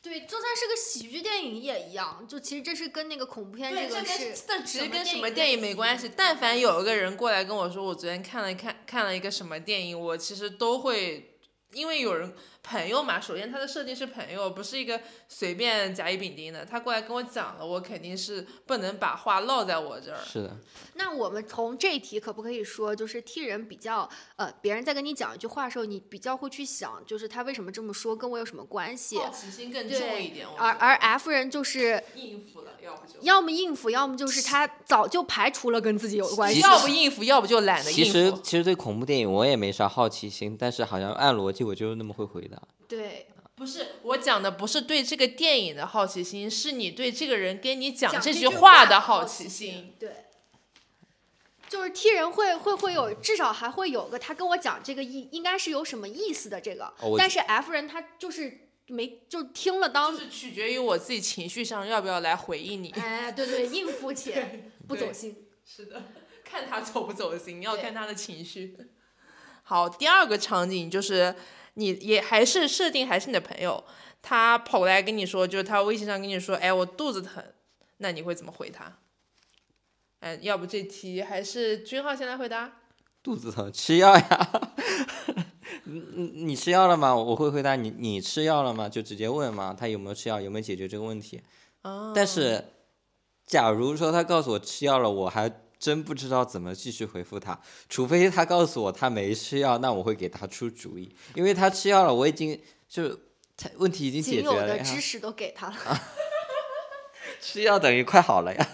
[0.02, 2.26] 对，就算是个喜剧电影也一样。
[2.28, 6.12] 就其实这是跟那个恐怖片这个是，但其实跟什么电影没关系。
[6.16, 11.38] 但凡有一个人过来跟我说，我昨天看了看看了一个什么电影，我其实都会，
[11.74, 12.34] 因为有人。
[12.64, 16.64] 朋友嘛，首先他的设定是朋友，不是一个随便甲乙丙丁的。
[16.64, 20.20] 他过来跟我讲了，我肯定是不能把话落在我这儿。
[20.24, 20.56] 是的。
[20.94, 29.18] 那我们从这一题可不可以说，就是替人比较，呃，别人在跟你讲一句话的时候，你比较会去想，就是他为什么这么说，跟我有什么关系？
[29.18, 30.46] 好奇心更重一点。
[30.56, 36.60] 而而 F 人就是应付了，要不就要么应付，要么就是他早就排除了跟自己有关系。
[36.60, 38.04] 要不应付，要不就懒得应付。
[38.04, 42.48] 其实其实对恐怖电影我也没啥好奇心，但是好像按逻辑我就是那么会回。
[42.88, 49.96] 对，不是我讲的，不是对这个电影的好奇心，是你对这个人跟你讲这句话的好奇心。
[49.98, 50.26] 对，
[51.70, 56.94] 就是踢人会会会有，至少还会有个他跟我讲这个意，应该是有什么意思的这个。
[57.18, 62.90] 但是 F 人他就是没就听了当，是取决于我自己情绪上要不要来回应你。
[62.92, 65.48] 哎，对对，应付且 不走心。
[65.64, 66.04] 是的，
[66.44, 68.76] 看他走不走心，要看他的情绪。
[69.64, 71.34] 好，第二个场景就是。
[71.76, 73.84] 你也还是设定还是你的朋友，
[74.22, 77.44] 他跑过来跟你说，就是他微信上跟你说，哎，我肚子疼，
[77.98, 78.98] 那你会怎么回他？
[80.20, 82.80] 哎，要不这题还是君浩先来回答。
[83.24, 84.74] 肚子疼，吃药呀。
[85.84, 86.00] 你
[86.46, 87.16] 你吃药了吗？
[87.16, 88.90] 我会回答你，你吃药了吗？
[88.90, 91.42] 就直接问嘛，他有没有吃药，有没有解决这个问题。
[91.84, 92.12] 哦。
[92.16, 92.66] 但是，
[93.46, 95.50] 假如说他告诉我吃药了，我还。
[95.82, 103.10] 真不知道怎么继续回复他，除非他告诉我他没吃药，那我会给他出主意，因为他吃药了，我已经就
[103.58, 104.84] 他问题已经解决了呀。
[104.84, 105.76] 的知识都给他了。
[107.42, 108.68] 吃药等于快好了呀。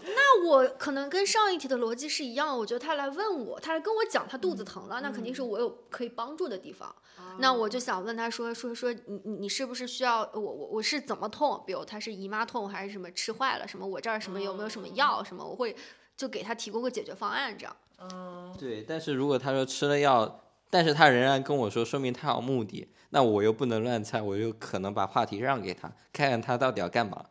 [0.00, 6.94] 那我可能跟上一题的逻辑是一样，我觉得他来问我，他来跟我讲他肚子疼了，那肯定是我有可以帮助的地方。
[7.38, 11.62] 那我就想问他说说说你你你是不是需要我我我是怎么痛？
[11.66, 13.86] 比如他是姨妈痛还是什么吃坏了什么？
[13.86, 15.44] 我这儿什么有没有什么药什么？
[15.44, 15.76] 我会。
[16.16, 17.76] 就给他提供个解决方案，这样。
[17.98, 18.82] 嗯，对。
[18.82, 27.24] 但是如果他说吃了药，但是他仍然跟我说，说明他有目的，那我又不能乱猜，我又可能把话题让给他，看看他到底要干嘛。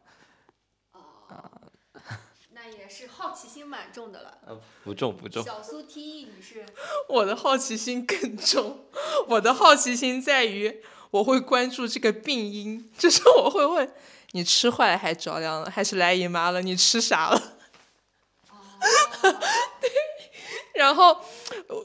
[0.93, 1.01] 哦。
[2.51, 4.37] 那也是好奇心蛮重的了。
[4.45, 5.43] 呃，不重不重。
[5.43, 6.65] 小苏 T E 你是。
[7.09, 8.85] 我的好奇心更重，
[9.27, 13.93] 我的好奇心在于我会关注这个病因，就是我会问
[14.31, 16.61] 你吃坏了还着凉了，还是来姨妈了？
[16.61, 17.41] 你吃啥了？
[19.81, 19.91] 对，
[20.73, 21.17] 然后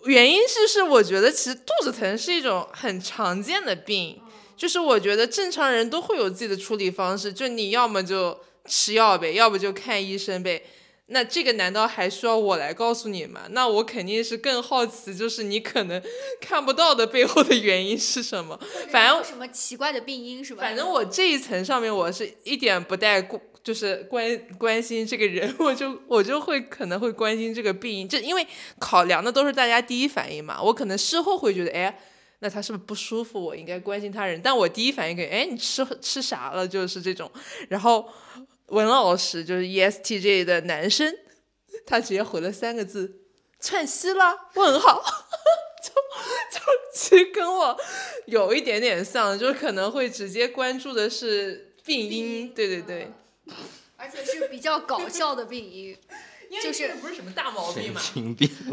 [0.04, 4.20] 原因是是我觉得其实肚子疼是一种很常见的病，
[4.56, 10.62] 就是我觉得正常人都会有自己的处理方式，就你要么就吃药呗，要不就看医生呗。
[11.10, 13.40] 那这个难道还需要我来告诉你吗？
[13.52, 16.02] 那我肯定是更好奇，就是你可能
[16.38, 18.60] 看不到的背后的原因是什么。
[18.90, 20.60] 反正有什么奇怪的病因是吧？
[20.60, 28.46] 反正我这一层上面我是一点不带过，就是关关心这个人，我就我就会可能会关心这个病因，这因为
[28.78, 30.58] 考量的都是大家第一反应嘛。
[30.62, 32.00] 我可能事后会觉得，哎，
[32.38, 33.38] 那他是不是不舒服？
[33.38, 34.40] 我应该关心他人。
[34.42, 36.66] 但我第一反应给，哎，你吃吃啥了？
[36.66, 37.30] 就是这种。
[37.68, 38.08] 然后。
[38.68, 41.10] 文老师就是 ESTJ 的男生，
[41.86, 43.22] 他直接回了三个字：
[43.58, 44.36] 窜稀了？
[44.56, 45.02] 问号，
[45.82, 45.88] 就
[46.52, 47.74] 就其实跟我
[48.26, 53.10] 有一点点像，就是可能会直接关注的是病因，对对对，
[53.96, 55.96] 而且是比较搞笑的病因。
[56.62, 58.00] 就是不是什么大毛病嘛？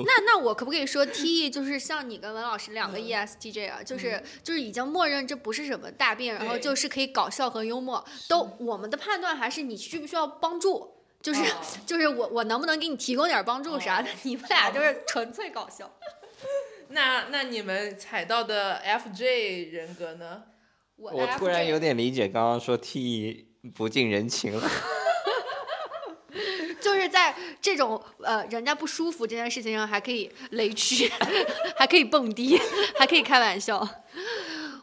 [0.06, 8.02] 那那我可不可以说 T E 就是像你跟文老师两个 ESTJ 啊，就是就是已经默认这不是什么大病，然后就是可以搞笑和幽默。
[8.30, 10.90] 都我们的判断还是你需不需要帮助？
[11.22, 11.44] 就是
[11.86, 14.08] 就是我我能不能给你提供点帮助啥的？
[14.24, 15.92] 你们俩就是纯粹搞笑。
[16.88, 20.44] 那那你们踩到的 FJ 人格呢？
[20.96, 24.70] 我突然有点理解刚刚说 T 不近人情了。
[26.82, 31.12] 就是在这种呃人家不舒服这件事情上，还可以雷区，
[31.76, 32.60] 还可以蹦迪，
[33.00, 33.88] 还可以开玩笑。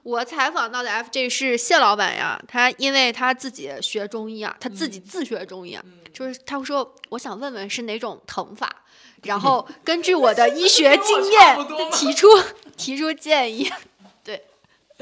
[0.03, 8.83] 我采访到的 FJ 是谢老板呀，他因为他自己学中医啊，他自己自学中医啊，就是他会说，我想问问是哪种疼法，
[9.23, 11.57] 然后根据我的医学经验
[11.93, 12.27] 提出
[12.77, 13.71] 提出建议。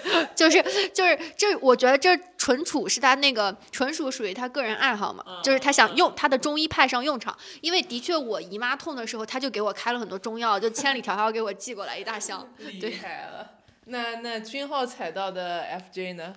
[0.34, 0.62] 就是
[0.94, 7.36] 就是这，我觉得这纯属是他那个纯属属于他个人爱好嘛，就是他想用他的中医派上用场。
[7.60, 12.48] 因为的确我姨妈痛的时候，他就给我开了很多中药，就千里迢迢给我寄过来一大箱。
[12.58, 13.50] 厉害了！
[13.86, 16.34] 那那君浩踩到的 FJ 呢？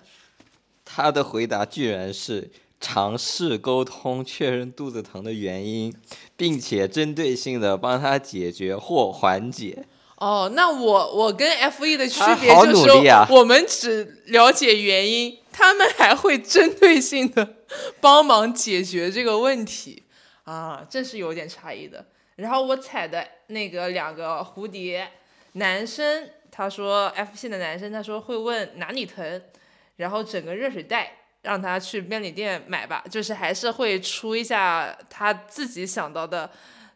[0.84, 2.50] 他的回答居然是
[2.80, 5.94] 尝试沟通，确认肚子疼的原因，
[6.36, 9.86] 并且针对性的帮他解决或缓解。
[10.24, 12.88] 哦，那我我跟 F E 的区别就是，
[13.28, 17.56] 我们只了解原因，他们还会针对性的
[18.00, 20.02] 帮忙解决这个问题
[20.44, 22.06] 啊，这是有点差异的。
[22.36, 25.06] 然后我踩的那个两个蝴蝶
[25.52, 29.42] 男生，他说 F 系的男生，他说会问哪里疼，
[29.96, 36.50] 然后整个热水袋让他去便利店买吧，就是还是会出一下他自己想到的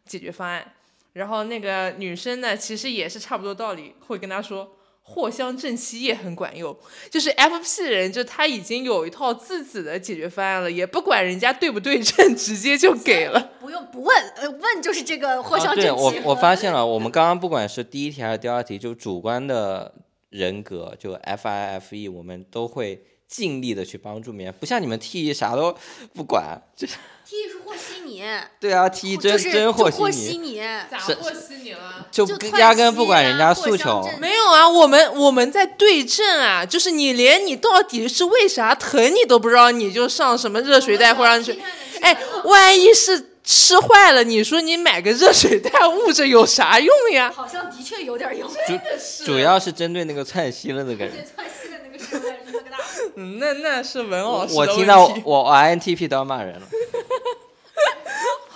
[0.06, 0.72] 解决方案。
[1.18, 4.70] 然后那个女生呢，其实也是差不多道理，会跟他说
[5.02, 6.76] 藿香正气液很管用。
[7.10, 16.10] 就是 F P 人，就他已经有一套自己的解决方案了，也不管人家对不对症， 直接就给了，不用不问，呃，问就是这个藿香正气。
[16.12, 19.92] 对，我我发现了，我们刚刚不管是第一题还是第二题，就主观的
[20.30, 25.76] 人格，就 F I F E，我们都会尽力的去帮助别人，不像你们 T 啥都
[26.14, 26.86] 不管，就。
[27.28, 28.24] T 是和稀泥，
[28.58, 32.06] 对啊，T 真真和稀泥，咋和稀泥了？
[32.10, 34.08] 就压根不管人家诉求。
[34.18, 41.60] 没有啊，我们我们在对症啊，就是你连你到底是为啥疼你都不知道，你就上什么热水袋或者去，
[42.00, 47.30] 哎，万一是吃坏了，你说你买个热水袋捂着有啥用呀？
[47.36, 49.24] 好像的确有点用，真的是。
[49.24, 51.12] 主要是针对那个窜稀了那个人。
[51.36, 52.78] 窜稀的那个时候，那个大。
[53.16, 56.62] 嗯，那那是文老师我听到我我 INTP 都要骂人了。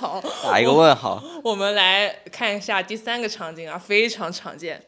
[0.02, 1.22] 好，打一个问号。
[1.44, 4.84] 我们来看一下第三个场景啊，非常常见，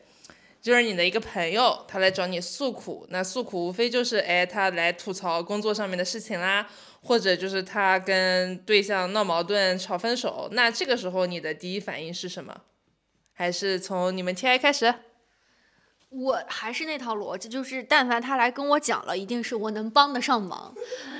[0.61, 3.07] 就是你的一个朋友，他来找你诉苦。
[3.11, 6.69] 那诉苦无非就是，哎，他来吐槽工作上面的事情啦，
[7.01, 10.49] 或者就是他跟对象闹矛盾、吵分手。
[10.51, 12.63] 那这个时候你的第一反应是什么？
[13.33, 14.93] 还是从你们 T I 开始？
[16.11, 20.75] 我还是那套逻辑，就是但凡他来跟我讲了，一定是我能帮得上忙，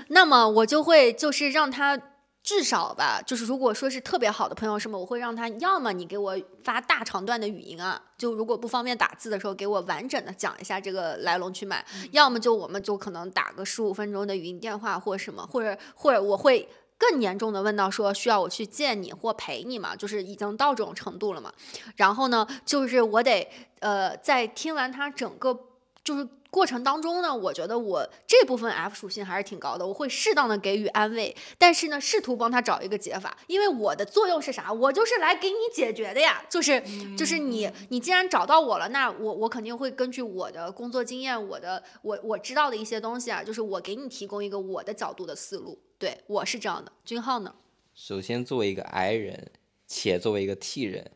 [0.09, 1.97] 那么我就会就是让他。
[2.45, 11.79] 至少吧，就是如果说是特别好的朋友什么，我会让他要么你给我发大长段的语音啊，就如果不方便打字的时候，给我完整的讲一下这个来龙去脉；
[12.13, 21.51] 要么就我们就可能打个十五分钟的语音电话或什么，或者或者我会更严重的问到说需要我去见你或陪你嘛，就是已经到这种程度了嘛。
[21.97, 23.49] 然后呢，就是我得
[23.81, 25.59] 呃在听完他整个
[26.05, 26.29] 就是。
[26.55, 34.73] 过程当中呢，我觉得我这部分 F 属性还是挺高的，我会适当的给予安慰，但是呢，试图帮他找一个解法，因为我的作用是啥？
[34.73, 36.81] 我就是来给你解决的呀，就是
[37.17, 46.93] 就是你你既然找到我了，那我我肯定会根据我的工作经验，我的我我知道的一些东西啊，就是我给你提供一个我的角度的思路，对我是这样的。
[47.05, 47.53] 君浩呢？
[47.97, 49.51] 首先作为一个 I 人，
[49.89, 51.11] 且作为一个 T 人，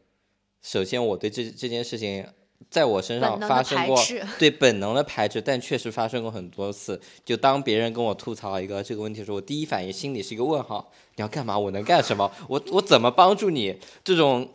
[0.60, 2.26] 首先我对这这件事情。
[2.70, 3.98] 在我身上发生过
[4.38, 7.00] 对本能的排斥，但确实发生过很多次。
[7.24, 11.58] 就当别人跟我吐槽一个这个问题的时候，我第一反应心里是一个问号：你要干嘛？
[11.58, 12.30] 我能干什么？
[12.48, 13.78] 我我怎么帮助你？
[14.04, 14.48] 这种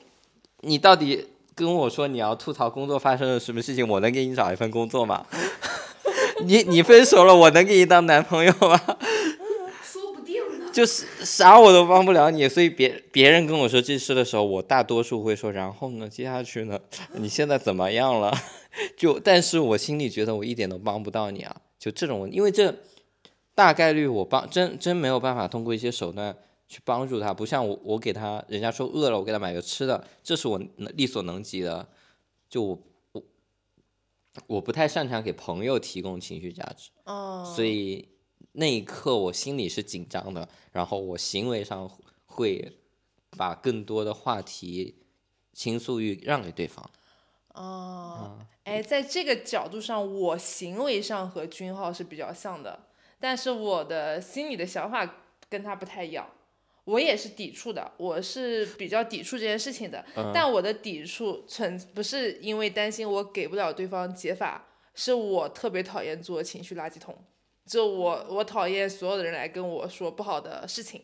[0.61, 1.25] 你到底
[1.55, 5.25] 跟我说你要吐槽工作发生了什么事情，我能给你找一份工作吗？
[6.45, 8.79] 你你分手了，我能给你当男朋友吗？
[10.73, 16.79] 就是啥我都帮不了你，所以别别人跟我说这事的时候，我大多数会说，然后呢，接下去呢，
[17.13, 18.35] 你现在怎么样了？
[18.97, 22.75] 就但是我心里觉得我一点都帮不到你啊，就这种，因为这
[23.53, 26.35] 大概率我帮真真没有办法通过一些手段
[26.67, 31.87] 去帮助他，不像我我给他，人家说饿了，我给他买个吃的，这是我能力所能及的，
[32.49, 32.79] 就我
[33.11, 33.23] 我
[34.47, 36.89] 我不太擅长给朋友提供情绪价值。
[37.03, 38.07] 哦，所以
[38.53, 41.89] 那一刻我心里是紧张的，然后我行为上
[42.25, 42.79] 会
[43.37, 45.03] 把更多的话题
[45.51, 46.89] 倾诉欲让给对方。
[47.49, 52.87] 哦，哎，在这个角度上，我行为上和君浩是比较像的，
[53.19, 55.15] 但是我的心里的想法
[55.49, 56.27] 跟他不太一样。
[56.85, 67.17] 我也是抵触的，我是比较抵触这件事情的，但我的抵触存不是因为担心我给不了对方解法，是我特别讨厌做情绪垃圾桶，
[67.65, 71.01] 就我我讨厌所有的人来跟我说不好的事情，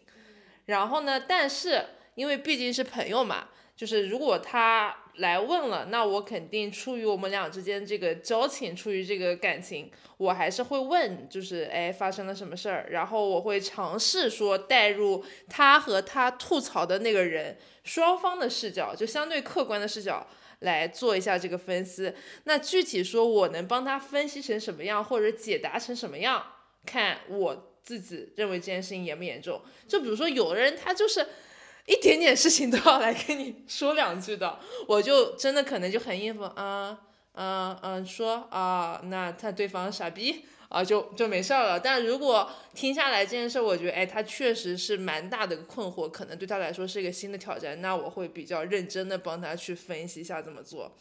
[0.66, 1.86] 然后呢，但是
[2.16, 20.28] 因为毕竟是朋友嘛，就是如果他来问了，那我肯定出于我们俩之间这个交情，出于这个感情，我还是会问，就是哎发生了什么事儿，然后我会尝试说带入他和他吐槽的那个人双方的视角，就相对客观的视角。
[20.60, 26.44] 来做一下这个分析，那具体说我能帮他分析成什么样，或者解答成什么样，
[26.86, 29.62] 看我自己认为这件事情严不严重。
[29.88, 31.26] 就比如说有的人他就是
[31.86, 37.00] 一点点事情都要来跟你说两句的，我就真的可能就很应付，啊
[37.34, 41.80] 嗯嗯说啊，那他对方傻逼啊，就就没事儿了。
[41.80, 50.96] 但如果听下来这件事，我觉得哎，他确实是蛮大的困惑，可能对他来说是一个新的挑战，那我会比较认真的帮他去分析一下怎么做。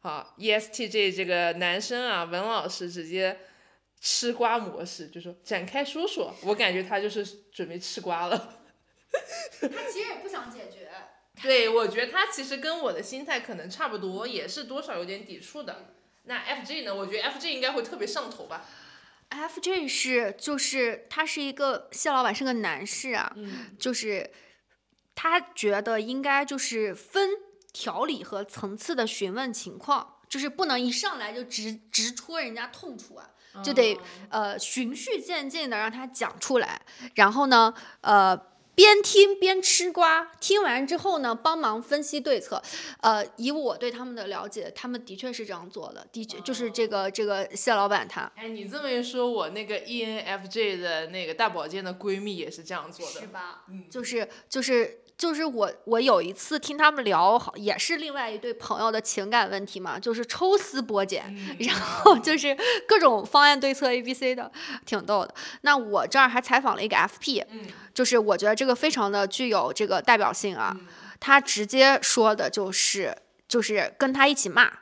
[0.00, 3.36] 好，ESTJ 这个男生啊，文老师直接
[4.00, 8.58] 吃瓜模式，就说展开说说，我感觉他就是准备吃瓜了。
[9.60, 10.88] 他其实也不想解决。
[11.42, 15.94] 对，我觉得他其实跟我的心态可能差不多，也是多少有点抵触的。
[16.24, 16.94] 那 F G 呢？
[16.94, 18.66] 我觉得 F G 应该会特别上头吧。
[19.30, 24.30] FJ 是就是他是一个谢老板是个男士啊，嗯就是
[25.14, 27.30] 他觉得应该就是分
[27.72, 33.30] 条理和层次的询问情况，就是不能一上来就直直戳人家痛处啊，
[33.62, 34.00] 就得哦
[34.30, 36.82] 呃循序渐进的让他讲出来，
[37.14, 38.50] 然后呢呃。
[38.74, 42.62] 边听边吃瓜，听完之后呢，帮忙分析对策。
[43.00, 53.20] 呃，以我对他们的了解，他们的确是这样做的，的确就是这个这个谢老板他哎，你这么一说，我那个 E ENFJ 的那个大保健的闺蜜也是这样做的。
[53.20, 53.64] 是吧？
[53.68, 62.56] 嗯就是就是就是我我有一次听他们聊，好也是另外一对朋友的情感问题嘛，就是抽丝剥茧，嗯 然后就是
[62.88, 64.50] 各种方案对策 A B C 的，
[64.86, 65.34] 挺逗的。
[65.60, 70.86] 那我这儿还采访了一个 FP，嗯就是我觉得这个非常的具有这个代表性啊，嗯
[71.20, 73.14] 他直接说的就是
[73.46, 74.72] 就是跟他一起骂。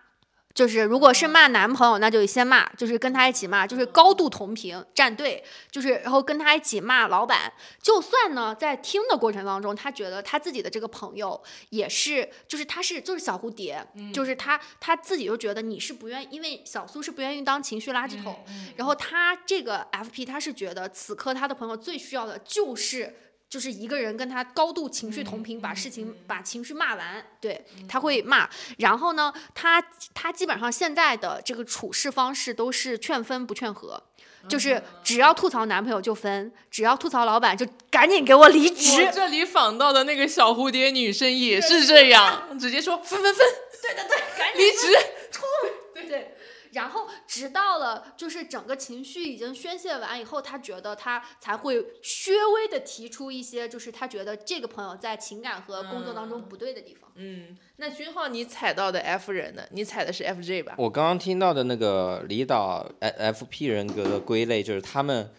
[0.58, 7.52] 就是如果是骂男朋友，那就先骂，就是跟他一起骂，就是高度同频站队，就是然后跟他一起骂老板。
[7.80, 11.40] 就算呢，在听的过程当中，他觉得他自己的这个朋友
[11.70, 18.44] 也是，就是他是就是小蝴蝶，就是他他自己就觉得你是不愿意，因为小苏是不愿意当情绪垃圾桶，
[18.74, 23.14] 然后他这个 FP 他是觉得此刻他的朋友最需要的就是。
[23.48, 28.48] 就是一个人跟他高度情绪同频，把事情把情绪骂完，对他会骂。
[28.76, 29.82] 然后呢，他
[30.12, 34.02] 他基本上现在的这个处事方式都是劝分不劝和，
[34.48, 39.12] 就是只要吐槽男朋友就分，只要吐槽老板就赶紧给我离职我。
[39.12, 43.46] 这里访到的那个小蝴蝶女生也是这样，直接说分分分，
[43.80, 44.88] 对对对，赶紧离职。
[46.72, 57.10] 然后直到了就是整个情绪已经宣泄完以后，他觉得他才会稍微的提出一些，就是他觉得这个朋友在情感和工作当中不对的地方。
[57.16, 59.62] 嗯，那君浩你踩到的 F 人呢？
[59.72, 60.74] 你踩的是 FJ 吧？
[60.78, 65.32] 我刚刚听到的那个离岛 F P 人格的归类，就是他们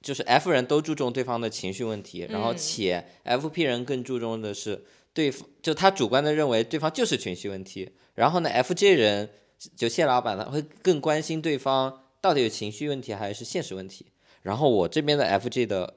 [0.00, 9.30] 就是 F 人都注重对方的情绪问题，然后嗯且 F P 人更注重的是对方，就他主观的认为对方就是情绪问题，然后呢 F J 人
[9.76, 14.06] 就谢老板他会更关心对方到底有情绪问题还是现实问题，
[14.42, 15.94] 然后我这边的 F J 的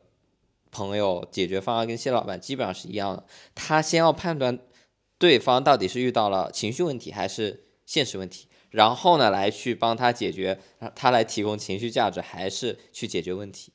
[0.71, 3.23] 朋友解决方案跟谢老板基本上是一样的，
[3.55, 4.59] 他先要判断
[5.17, 10.59] 对方到底是遇到了情绪问题还是现实问题，然后呢来去帮他解决，
[10.95, 13.71] 他来提供情绪价值，还是去解决问题？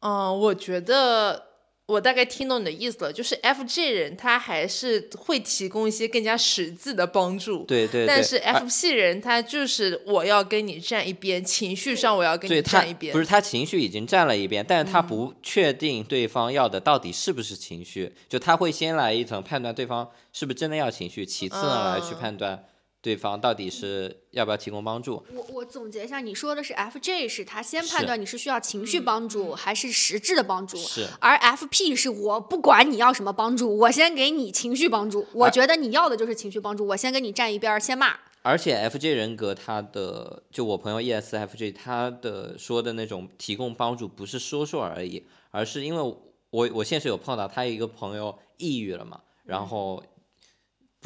[0.00, 1.45] 嗯，我觉得
[1.86, 7.62] 我大概听懂你的意思了，就是 FJ 人他还是会提供一些更加实际的帮助。
[7.62, 8.06] 对对对。
[8.08, 13.12] 但是 FP 人他就是我要跟你站一边，情绪上我要跟你站一边。
[13.12, 22.64] 不是他情绪已经站了一边，但是他嗯不确定对方要的到底是不是情绪，就他会先来一层判断对方是不是真的要情绪，其次呢来去嗯判断
[23.06, 25.24] 对方到底是要不要提供帮助。
[25.32, 35.24] 我我总结一下，你说的是 FJ 是他先判断你是需要情绪帮助还是实质的帮助，是而 FP 是我不管你要什么帮助，我先给你情绪帮助。
[35.32, 38.16] 我觉得你要的就是情绪帮助，我先跟你站一边儿，先骂。
[38.42, 46.02] 而且 FJ 人格他的，就我朋友 E ESFJ 他的说的那种提供帮助，不是说说而已，而是因为
[46.50, 50.02] 我我现实有碰到他有一个朋友抑郁了嘛，然后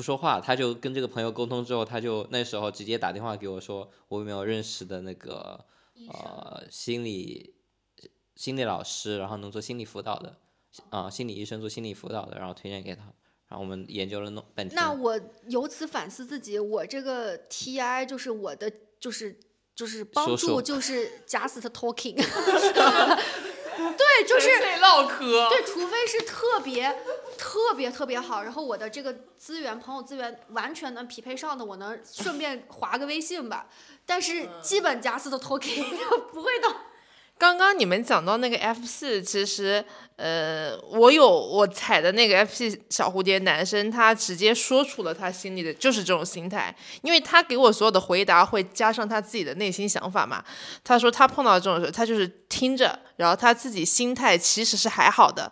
[0.01, 5.63] 不说话，他就跟这个朋友沟通之后，他就那时候直接打电话给我说，我有没有认识的那个
[6.09, 7.55] 呃心理
[8.35, 10.39] 心理老师，然后能做心理辅导的
[10.89, 13.03] 啊、心理医生做心理辅导的，然后推荐给他，
[13.49, 14.75] 然后我们研究了弄半天。
[14.75, 19.39] 那我由此反思自己，我这个 TI 就是我的就是
[19.75, 22.17] 就是帮助就是 just talking，
[23.77, 24.49] 对，就是
[24.81, 25.51] 唠嗑。
[25.51, 26.91] 对，除非是特别
[27.51, 33.67] 特别特别好，然后我的这个资源朋友资源完全能匹配上的，我能顺便划个微信吧。
[34.07, 35.83] 但是基本 just talking
[36.33, 36.73] 不会到。
[37.37, 39.85] 刚刚你们讲到那个 F 四，其实
[40.15, 46.73] 呃，我有我踩的那个 F 四小蝴蝶男生，他直接说出了他心里的就是这种心态，
[47.03, 50.45] 因为他给我所有的回答会加上他自己的内心想法嘛。
[50.85, 55.51] 他说他碰到这种事，他就是听着，然后他自己心态其实是还好的，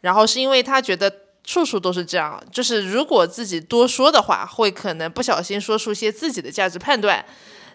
[0.00, 1.23] 然后是因为他觉得。
[1.44, 7.24] 处处都是这样，就是如果自己多说的话，会可能不小心说出一些自己的价值判断，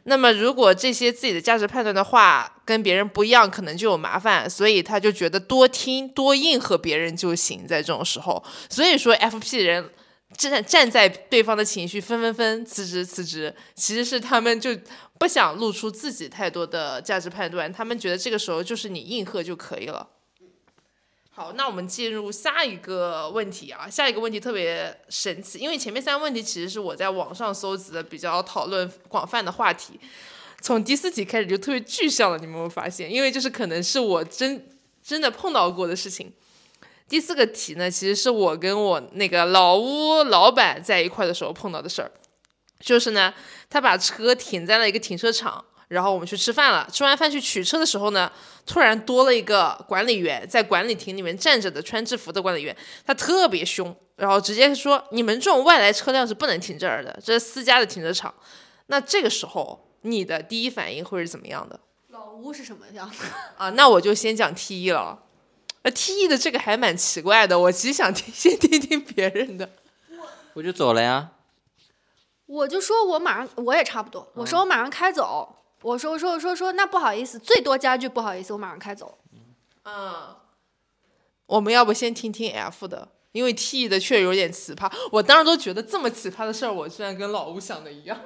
[0.03, 9.89] 那么，如果这些自己的价值判断的话跟别人不一样，可能就有麻烦，所以他就觉得多听多应和别人就行，在这种时候，所以说 FP 人
[10.35, 14.71] 站站在对方的情绪分分分辞职辞职，其实是他们就
[15.19, 20.07] 不想露出自己太多的价值判断，他们觉得这个时候就是你应和就可以了。
[21.39, 29.97] 好，那我们进入下一个问题啊，下一个问题特别神奇，因为前面三个问题其实是我在网上搜集的比较讨论广泛的话题，
[30.59, 33.09] 从第四题开始就特别具象了，你们有没有发现？
[33.09, 34.67] 因为就是可能是我真
[35.01, 36.29] 真的碰到过的事情。
[37.07, 42.11] 第四个题呢，其实是我跟我那个老屋老板在一块的时候碰到的事儿，
[42.81, 43.33] 就是呢，
[43.69, 45.63] 他把车停在了一个停车场。
[45.89, 48.31] 然后我们去吃饭了，吃完饭去取车的时候呢，
[48.65, 52.75] 突然多了一个管理员在管理亭里面站着的穿制服的管理员，
[53.05, 58.33] 他特别凶，然后直接说你们这种外来车辆是不能停这儿的，这是私家的停车场。
[58.85, 61.79] 那这个时候你的第一反应会是怎么样的？
[62.09, 63.15] 老吴是什么样的？
[63.57, 65.23] 啊，那我就先讲 T 一了。
[65.81, 69.67] 呃，T E 的这个还蛮奇怪的，我其实想听先听听别人的。
[70.53, 71.31] 我就走了呀。
[72.45, 75.55] 我就说我马上我也差不多，我说我马上开走。
[75.81, 79.17] 我说我说我说说，那不好意思，最多加句不好意思，我马上开走。
[79.85, 80.35] 嗯，
[81.45, 84.91] 我们要不先听听 F 的，因为 T 的确有点奇葩。
[85.11, 88.19] 我当时都觉得这么奇葩的事儿，我居然跟老吴想的一样。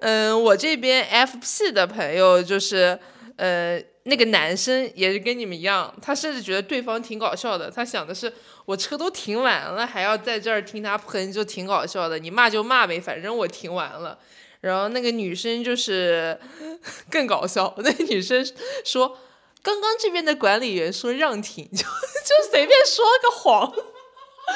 [0.00, 2.98] 嗯，我这边 FP 的朋友就是，
[3.36, 7.70] 呃，那个男生也是跟你们一样，他甚至觉得对方挺搞笑的。
[7.70, 8.30] 他想的是，
[8.66, 12.18] 我车都停完了，还要在这儿听他喷，就挺搞笑的。
[12.18, 14.18] 你骂就骂呗，反正我停完了。
[14.64, 16.38] 然后那个女生就是
[17.10, 18.42] 更搞笑，那女生
[18.82, 19.18] 说，
[19.62, 23.72] 刚刚这边的管理员说让停， 就就随便说个谎，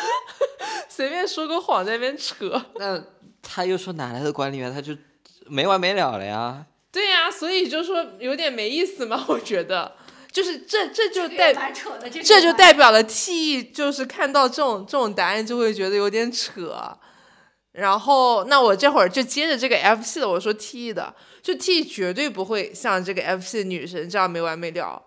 [0.89, 2.65] 随便说个谎在那边扯。
[2.77, 3.05] 那
[3.43, 4.97] 他又说哪来的管理员，他就
[5.47, 6.65] 没完没了了呀。
[6.91, 9.95] 对呀、所以就说有点没意思嘛，我觉得，
[10.33, 11.53] 就是这这就代
[12.25, 16.99] 这就代表了 T 就是看到这种这种答案就会觉得有点扯。
[17.79, 25.01] 然后，那我这会儿就接着这个 F 系的，我说 T E 的，就 T 绝对不会像这个 F 系的女生这样没完没了。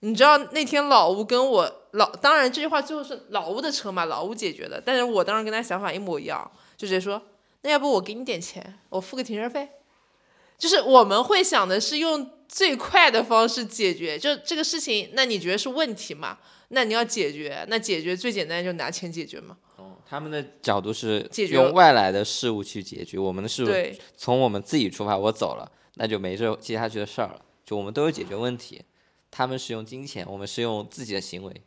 [0.00, 7.20] 你知道那天老吴跟我老，当然这句话最后是老吴的车嘛，老吴解决的，但是我当时跟他想法一模一样，就直接说，
[7.60, 9.68] 那要不我给你点钱，我付个停车费。
[10.56, 16.38] 就是我们会想的是用最快的方式解决，就这个事情，那你觉得是问题嘛？
[16.68, 19.56] 那你要解决，那解决最简单就拿钱解决嘛。
[20.10, 27.40] 哦，他们的角度是用外来的事物去解决，我们的事物对，从我们自己出发，我走了，那就没这接下去的事儿了。
[27.64, 28.82] 就我们都有解决问题，
[29.30, 31.62] 他们是用金钱，我们是用自己的行为。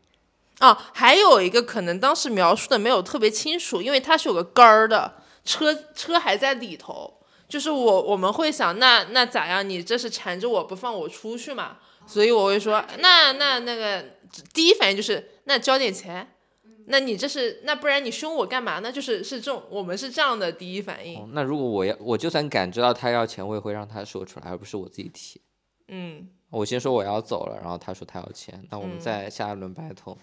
[0.59, 5.13] 啊，还有一个可能当时描述的没有特别清楚，因为它是有个杆儿的，
[5.45, 9.67] 车车还在里头，就是我我们会想，那那咋样？
[9.67, 11.77] 你这是缠着我不放我出去嘛？
[12.05, 14.05] 所以我会说，那那那个
[14.53, 16.27] 第一反应就是，那交点钱。
[16.87, 18.91] 那你这是那不然你凶我干嘛呢？
[18.91, 21.19] 就是是这种，我们是这样的第一反应。
[21.19, 25.41] 哦那如果我要，我就算感知到他要钱，我也会让他说出来，而不是我自己提。
[25.87, 30.17] 嗯，我先说我要走了，然后他说他要钱，那我们嗯再下一轮 battle。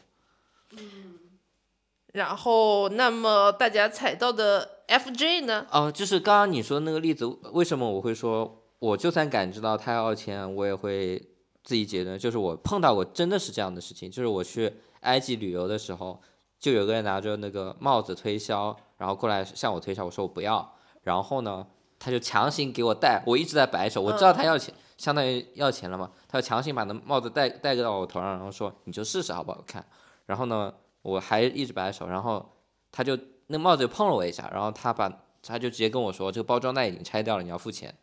[2.12, 5.66] 然后那么大家踩到的 FJ 呢？
[5.70, 11.18] 哦，就是刚刚你说那个例子，为什么我会说，我就算感知到他要钱，我也会
[11.62, 12.18] 自己解决？
[12.18, 16.20] 就是我碰到过真的是这样的事情，就是我去埃及旅游的时候，
[16.60, 21.66] 就有个人拿着那个帽子推销，然后过来向我推销，我说我不要，然后呢，
[21.98, 29.84] 他就强行给我戴，我一直在摆手，我知道他要钱，相当于要钱了嘛，他就强行把那帽子戴戴到我头上，然后说你就试试好不好看，
[30.26, 32.54] 然后呢，我还一直摆手，然后
[32.92, 35.10] 他就那帽子就碰了我一下，然后他把
[35.42, 37.96] 他就直接跟我说，这个包装袋已经拆掉了，你要付钱。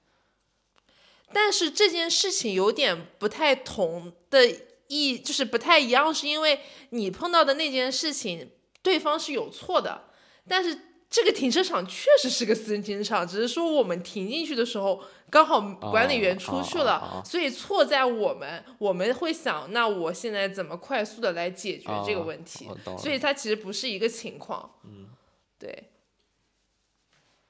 [1.32, 4.39] 但是这件事情有点不太同的
[4.88, 6.60] 意，就是不太一样，是因为
[6.90, 10.10] 你碰到的那件事情，对方是有错的，
[10.48, 10.80] 但是
[11.10, 15.62] 这个停车场确实是个私人停车场，只是说我们停进去的时候刚好
[15.92, 22.70] 管理员出去了，所以错在我们，我们会想，那我现在怎么快速的来解决这个问题？
[22.98, 24.70] 所以它其实不是一个情况。
[24.84, 25.08] 嗯，
[25.58, 25.92] 对。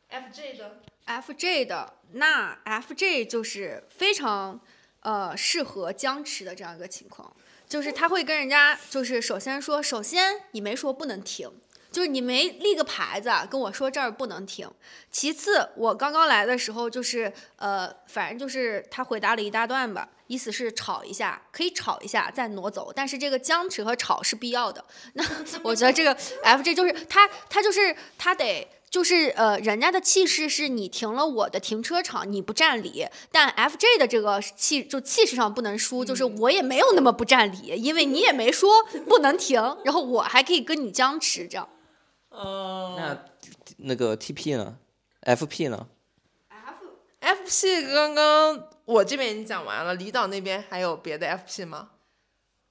[0.10, 4.62] FJ 的 FJ 的那 FJ 就是非常
[5.08, 7.34] 呃适合僵持的这样一个情况，
[7.66, 11.50] 就是他会跟人家就是首先说，首先你没说不能停。
[11.90, 14.70] 就是你没立个牌子跟我说这儿不能停。
[15.10, 24.84] 其次，我刚刚来的时候就是呃，反正就是他回答了一大段吧，意思是吵一下，可以吵一下再挪走，但是这个僵持和吵是必要的。
[25.14, 25.24] 那
[25.64, 28.68] 我觉得这个 FJ 就是他，他就是他得。
[28.98, 41.70] 就是呃，人家的气势是你停了我的停车场，你不占理，但 FJ 的这个气就气势上不能输，就是我也没有那么不占理，因为你也没说不能停，然后我还可以跟你僵持，这样。
[42.32, 43.26] 嗯，那
[43.78, 44.80] 那个 TP 呢
[45.22, 45.88] ？FP 呢
[47.20, 51.92] ？？F FP 刚刚我这边已经讲完了，李导那边还有别的 FP 吗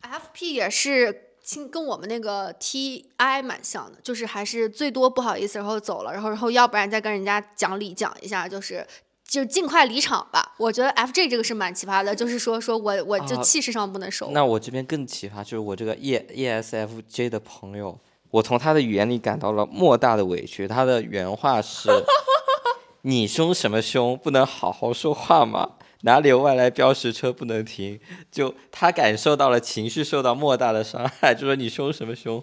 [0.02, 8.84] ？FP 也是亲跟我们那个 TI 蛮像的，就是还是最多不好意思，然后走了，然后然后要不然再跟人家讲理讲一下，就是
[9.24, 10.54] 就尽快离场吧。
[10.58, 14.32] 我觉得 FJ 这个是蛮奇葩的，就是说说我我就啊气势上不能收。
[14.32, 17.96] 那我这边更奇葩，就是我这个 E ESFJ 的朋友，
[18.32, 20.66] 我从他的语言里感到了莫大的委屈。
[20.66, 21.88] 他的原话是：
[23.02, 24.18] “你凶什么凶？
[24.18, 25.74] 不能好好说话吗？
[26.02, 27.98] 哪里有外来标识车不能停？”
[28.30, 32.42] 就他感受到了情绪受到莫大的伤害，就说你凶什么凶？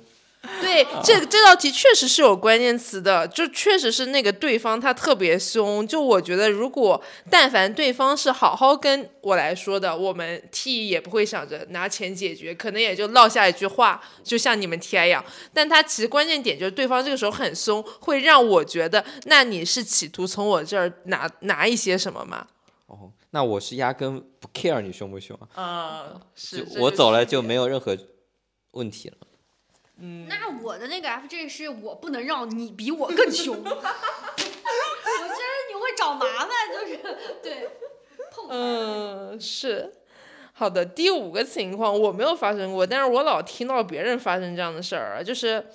[0.59, 5.87] 对，这这道题确实是有关键词的，就确实是那个对方他特别凶。
[5.87, 15.23] 就我觉得，如果但凡对方是好好跟我来说的，我们 T 也不会想着拿钱解决，可能也就落下一句话，就像你们 TI 一样。
[15.53, 22.45] 但他其实关键点就是对方这个时候很凶，会让我觉得，那你是企图从我这儿拿拿一些什么吗？
[22.93, 27.97] 哦，那我是压根不 care 你凶不凶啊，啊、是我走了就没有任何
[28.71, 29.17] 问题了。
[29.97, 33.81] 嗯那我的那个 FJ 是我不能让你比我更凶， 我觉得
[35.69, 36.97] 你会找麻烦，就是
[37.41, 37.69] 对
[38.31, 39.93] 碰嗯，是。
[40.55, 45.65] 好的，第五个情况我没有发生过，但是我老听到别人发生这样的事儿啊，就是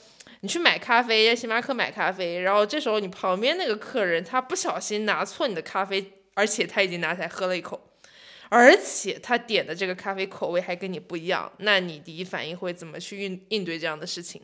[0.41, 7.91] 你去买咖啡，在星巴克买咖啡，然后这时候你旁边那个客人他不小心拿错你的咖啡，而且他已经拿起来喝了一口，
[8.49, 14.43] 而且他点的这个咖啡口味还跟你不一样，那你第一反应会怎么去应应对这样的事情？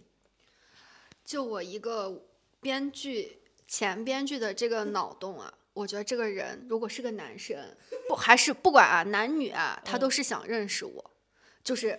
[1.25, 2.25] 就我一个
[2.61, 7.57] 编剧前编剧的这个脑洞啊，我觉得这个人如果是个男生，
[8.09, 11.11] 不还是不管啊男女啊，他都是想认识我，
[11.63, 11.97] 就是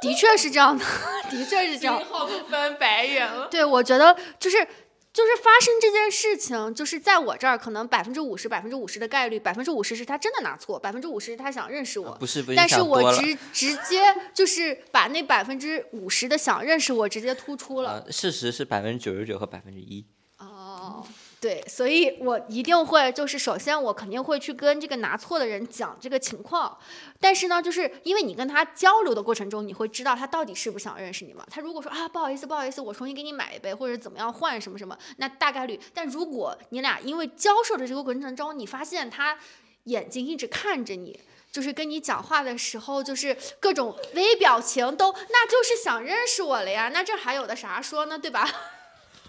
[0.00, 0.84] 的确是这样的，
[1.30, 2.02] 的确是这样。
[2.06, 3.46] 号都翻白眼了。
[3.48, 4.66] 对，我觉得就是
[5.14, 12.16] 就是发生这件事情，就是在我这儿可能百分之五十、百分之五十的概率，百分之五十是他真的拿错，百分之五十是他想认识我。
[12.16, 18.02] 不是不是， 但是我直直接就是把那百分之五十的想认识我直接突出了。
[18.04, 20.04] 呃，事实是百分之九十九和百分之一。
[20.38, 21.06] 哦，
[21.44, 26.78] 对，所以我一定会，就是首先我肯定会去跟这个拿错的人讲这个情况，
[27.20, 31.44] 但是呢，就是因为你跟他交流的过程中，你会知道他到底是不是想认识你嘛。
[31.50, 35.78] 他如果说啊不好意思不好意思，我重新给你买一杯，或者怎么样换什么什么，那大概率。
[35.92, 39.36] 但如果你俩因为交涉的这个过程中，你发现他
[39.82, 41.20] 眼睛一直看着你。
[41.52, 46.90] 就是跟你讲话的时候，就是各种微表情都，那就是想认识我了呀。
[46.92, 48.48] 那这还有的啥说呢，对吧？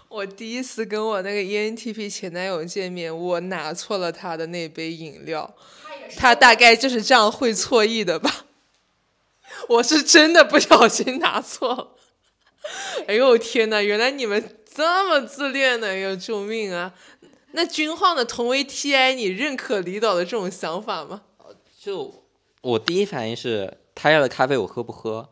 [0.08, 5.54] 我第一次跟我那个 ENTP 前男友见面，我拿错了他的那杯饮料，
[6.16, 8.46] 他大概就是这样会错意的吧。
[9.68, 11.88] 我是真的不小心拿错了。
[13.06, 16.94] 哎呦天呐，原来你们这么自恋的，哎呦救命啊！
[17.52, 18.24] 那军晃的？
[18.24, 21.22] 同为 TI，你认可李导的这种想法吗？
[21.80, 22.24] 就
[22.62, 25.30] 我第一反应是，他要的咖啡我喝不喝？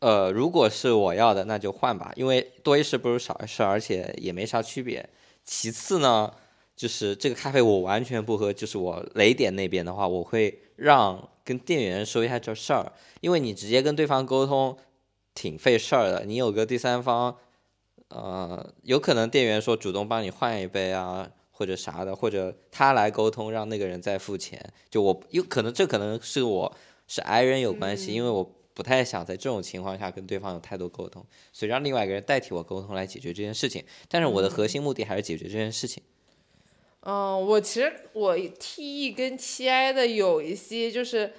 [0.00, 5.08] 呃，如果是我要的，那就换吧，因为多一事不如少一事，而且也没啥区别。
[5.42, 6.30] 其次呢，
[6.76, 12.92] 就是这个咖啡我完全不喝，就是我雷点那边的话，我会让跟店员说一下这事儿，
[13.22, 14.76] 因为你直接跟对方沟通
[15.34, 17.34] 挺费事儿的，你有个第三方，
[18.08, 26.76] 呃，有可能店员说主动帮你换一杯啊，或者啥的，或者他来沟通让那个人再付钱，就我有可能这可能是我
[27.08, 28.52] 是 I 人有关系，因为我。
[28.76, 33.82] 不太想在这种情况下跟对方有太多沟通，所以让另外一个人代替我沟通来解决这件事情。
[34.06, 36.02] 但是我的核心目的还是解决这件事情。
[37.00, 41.32] 嗯，我其实我 T E 跟 T I 的有一些就是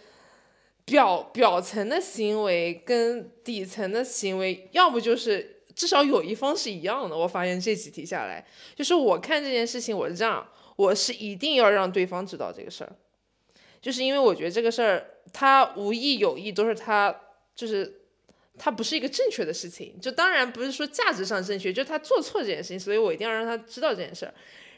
[0.84, 7.16] 表表层的行为跟底层的行为，要不就是至少有一方是一样的。
[7.16, 8.44] 我发现这几题下来，
[8.76, 10.44] 就是我看这件事情我是这样，
[10.76, 12.96] 我是一定要让对方知道这个事儿，
[13.80, 17.16] 就是因为我觉得这个事儿他无意有意都是他。
[17.58, 17.92] 就是
[18.58, 24.34] 他不是一个正确的事情，就当然不是说价值上正确，就他做错这件事情，所以我一定要让他知道这件事儿。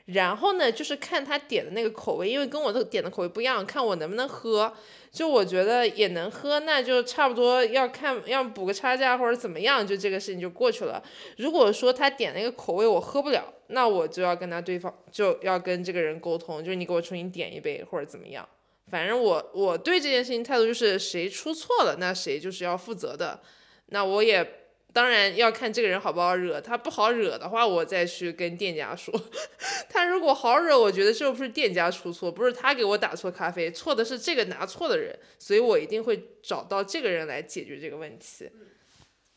[0.06, 4.74] 然后呢，就是看他点的那个口味，因为跟我的点的口味不一样，看我能不能喝。
[5.12, 11.04] 就我觉得也能喝，那就差不多要看要补个差价或者怎么样，就这个事情就过去了。
[11.38, 18.48] 如果说他点那个口味我喝不了，那我就要跟他对方就要跟这个人沟通，就是你给我重新点一杯或者怎么样。
[18.90, 23.40] 反正我我对这件事情态度就是谁出错了，那谁就是要负责的。
[23.88, 24.56] 那我也
[24.92, 29.14] 当然要看这个人好不好惹，他不好惹的话，我再去跟店家说。
[29.90, 38.50] 他如果好惹，我觉得这不是店家出错，不是他给我打错咖啡，错的是这个拿错的人，所以我一定会找到这个人来解决这个问题。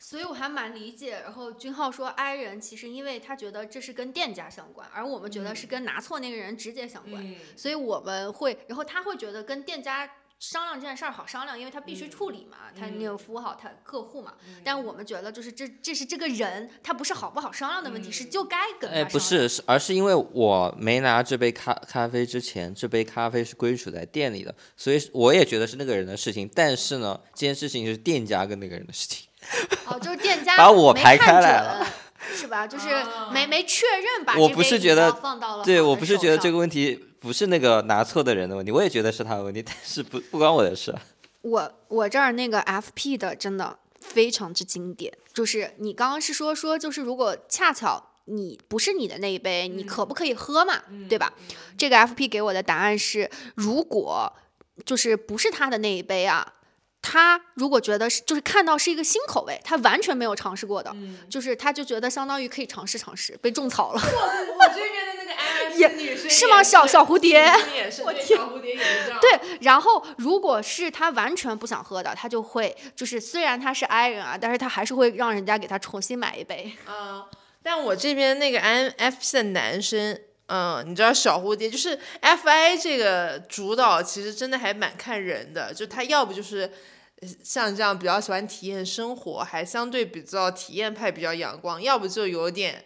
[0.05, 7.24] 所以我还蛮理解，然后君浩说 I 人其实因为他觉得这是跟店家相关，而我们觉得是跟拿错那个人直接相关，
[7.57, 14.34] 所以我们会，然后他会觉得跟店家商量这件事儿好商量，因为他必须处理嘛，他那个服务好他客户嘛。
[14.64, 26.50] 但我们觉得就是这这是这个人他不是好不好商量的问题，是就该跟哎不是是而是因为我没拿这杯咖咖啡之前，这杯咖啡是归属在店里的，所以我也觉得是那个人的事情。
[26.53, 29.28] 但是呢，这件事情是店家跟那个人的事情。
[29.86, 31.86] 哦，就是店家把我排开来了，
[32.34, 32.66] 是吧？
[32.66, 32.88] 就是
[33.32, 40.95] 没没确认把我不是觉得放到了对我不是觉得这个问题不是那个拿错的人的问题，我也觉得是他的问题，但是不不关我的事。
[41.43, 50.82] 我我这儿那个 FP 的真的非常之经典，就是你刚刚是说说，就是如果恰巧你不是你的那一杯，你可不可以喝嘛？
[51.09, 51.32] 对吧？
[51.76, 54.32] 这个 FP 给我的答案是，如果
[54.86, 56.55] 就是不是他的那一杯啊。
[57.03, 60.94] 他如果觉得是，就是看到是一个新口味，他完全没有尝试过的，
[61.28, 64.00] 就是他就觉得相当于可以尝试尝试，被种草了。
[64.00, 65.32] 我这边的那个
[65.88, 66.62] M 女生是吗？
[66.62, 68.05] 小小蝴蝶，我天，小
[68.46, 69.18] 蝴蝶也是这样。
[69.20, 76.72] 对，然后如果是他完全不想喝的，他就会就是虽然他是 I 人啊，但是他还是会让人家给他重新买一杯。
[76.88, 77.24] 嗯，
[77.62, 80.20] 但我这边那个 INFP 的男生。
[80.47, 85.72] 嗯，你知道小蝴蝶就是 Fi 这个主导，其实真的还蛮看人的。
[85.72, 86.70] 就他要不就是
[87.43, 92.84] 像这样比较喜欢体验生活，还相对比较体验派，比较阳光；要不就有点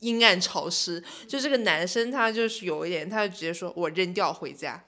[0.00, 1.02] 阴暗潮湿。
[1.26, 4.84] 就这个男生他就是有一点，他就直接说我扔掉回家。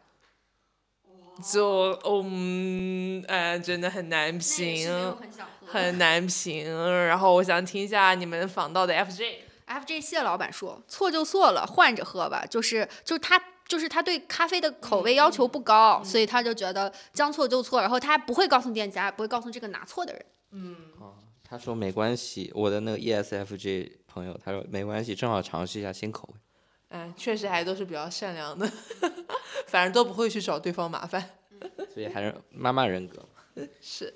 [1.51, 5.17] 就嗯，哎，真的很难评，
[5.65, 6.67] 很难评。
[7.07, 9.48] 然后我想听一下你们访到的 FJ。
[9.69, 12.45] FJ 谢老板说：“错就错了，换着喝吧。
[12.49, 17.81] 就是，就是他，就是他对咖啡的口味要求不高，所以他就觉得将错就错。
[17.81, 20.27] 然后他还不会告诉店家，不会告诉这个拿错的人。
[20.53, 21.15] 嗯，哦，
[21.45, 22.51] 他说没关系。
[22.55, 26.41] 我的那个 ESFJ 朋友，他说没关系，正好尝试一下新口味。
[26.91, 28.67] 嗯，确实还都是比较善良的，
[29.69, 31.23] 反正都不会去找对方麻烦。
[31.93, 33.23] 所以还是妈妈人格。
[33.83, 34.15] 是。”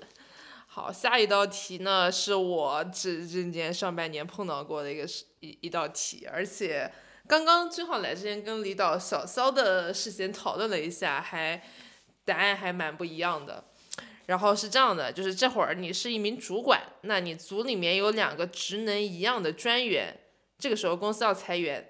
[0.75, 5.07] 好，下一道题呢，是我这这年上半年碰到过的一个
[5.39, 6.91] 一一道题，而且
[7.27, 11.61] 刚刚正好来之前跟李导小肖的事先讨论了一下，还
[12.25, 13.65] 答案还蛮不一样的。
[14.25, 20.21] 然后是这样的，就是这会儿你是一名主管，那你组里面有两个职能一样的专员，
[20.57, 21.87] 这个时候公司要裁员，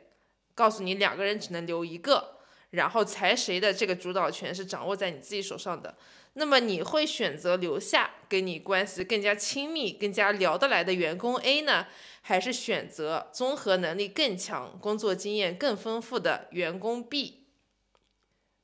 [0.54, 2.40] 告诉你两个人只能留一个，
[2.72, 5.96] 然后裁谁的这个主导权是掌握在你自己手上的。
[6.36, 11.86] 那么你会选择留下跟你关系更加亲密、更加聊得来的员工 A 呢，
[12.22, 17.46] 还是选择综合能力更强、工作经验更丰富的员工 B？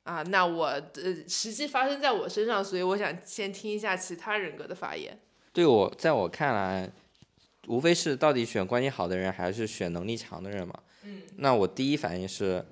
[0.02, 5.20] 啊，那我呃实际发生在我身上，所以我想先听一下其他人格的发言。
[5.52, 6.90] 对我，在我看来，
[7.68, 10.74] 无非是到底选关系好的人，还是选能力强的人嘛。
[11.04, 11.22] 嗯。
[11.36, 12.64] 那我第一反应是，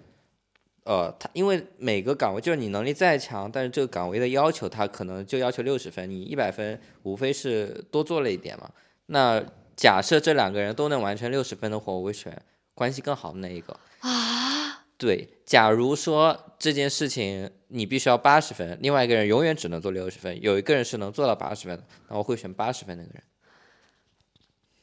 [0.88, 8.70] 呃，他因为每个岗位就是你能力再强，但是这个岗位的要求他可能就要求六十分，你一百分无非是多做了一点嘛。
[9.04, 9.44] 那
[9.76, 12.40] 假设这两个人都能完成六十分的活，我会选
[12.72, 13.78] 关系更好的那一个。
[13.98, 14.86] 啊？
[14.96, 23.22] 对，假如说这件事情你必须要八十分，另外一个人永远只能做六十分，有一个人是能做到八十分的，那我会选八十分那个人。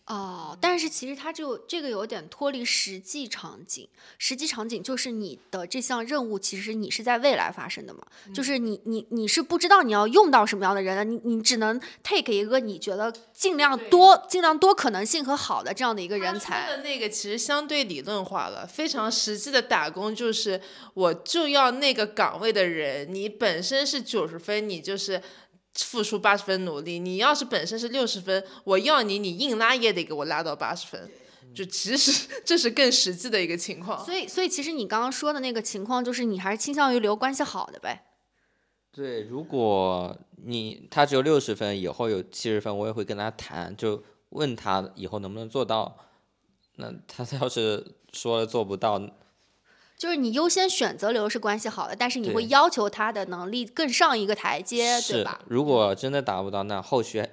[0.08, 3.89] 哦，但是其实它就这个有点脱离实际场景。
[4.20, 8.01] 实际场景就是你的这项任务，其实你是在未来发生的嘛？
[8.32, 16.68] 就是你你你是不知道你要用到什么样的人的，你你只能 take 一个你觉得尽量多、尽量多可能性和好的这样的一个人才。
[16.68, 20.62] 的那个其实相对理论化了，非常实际的打工就是
[20.93, 25.20] 我就要那个岗位的人，你本身是九十分，你就是。
[25.76, 31.11] 付出八十分努力，你要是本身是六十分，我要你，你硬拉也得给我拉到八十分，
[31.53, 34.03] 就其实 这是更实际的一个情况。
[34.05, 38.05] 所以，所以其实你刚刚说的那个情况，就是你还是倾向于留关系好的呗。
[38.91, 45.97] 对，如果你他只有六十分，以后有七十分，我也会跟他谈，就问他以后能不能做到。
[46.78, 49.01] 那他 要是说了做不到。
[49.98, 55.39] 就是你优先选择留是关系好的，但是你会要求他的能力更上一个台阶，对吧？
[55.48, 57.26] 如果真的达不到，那后续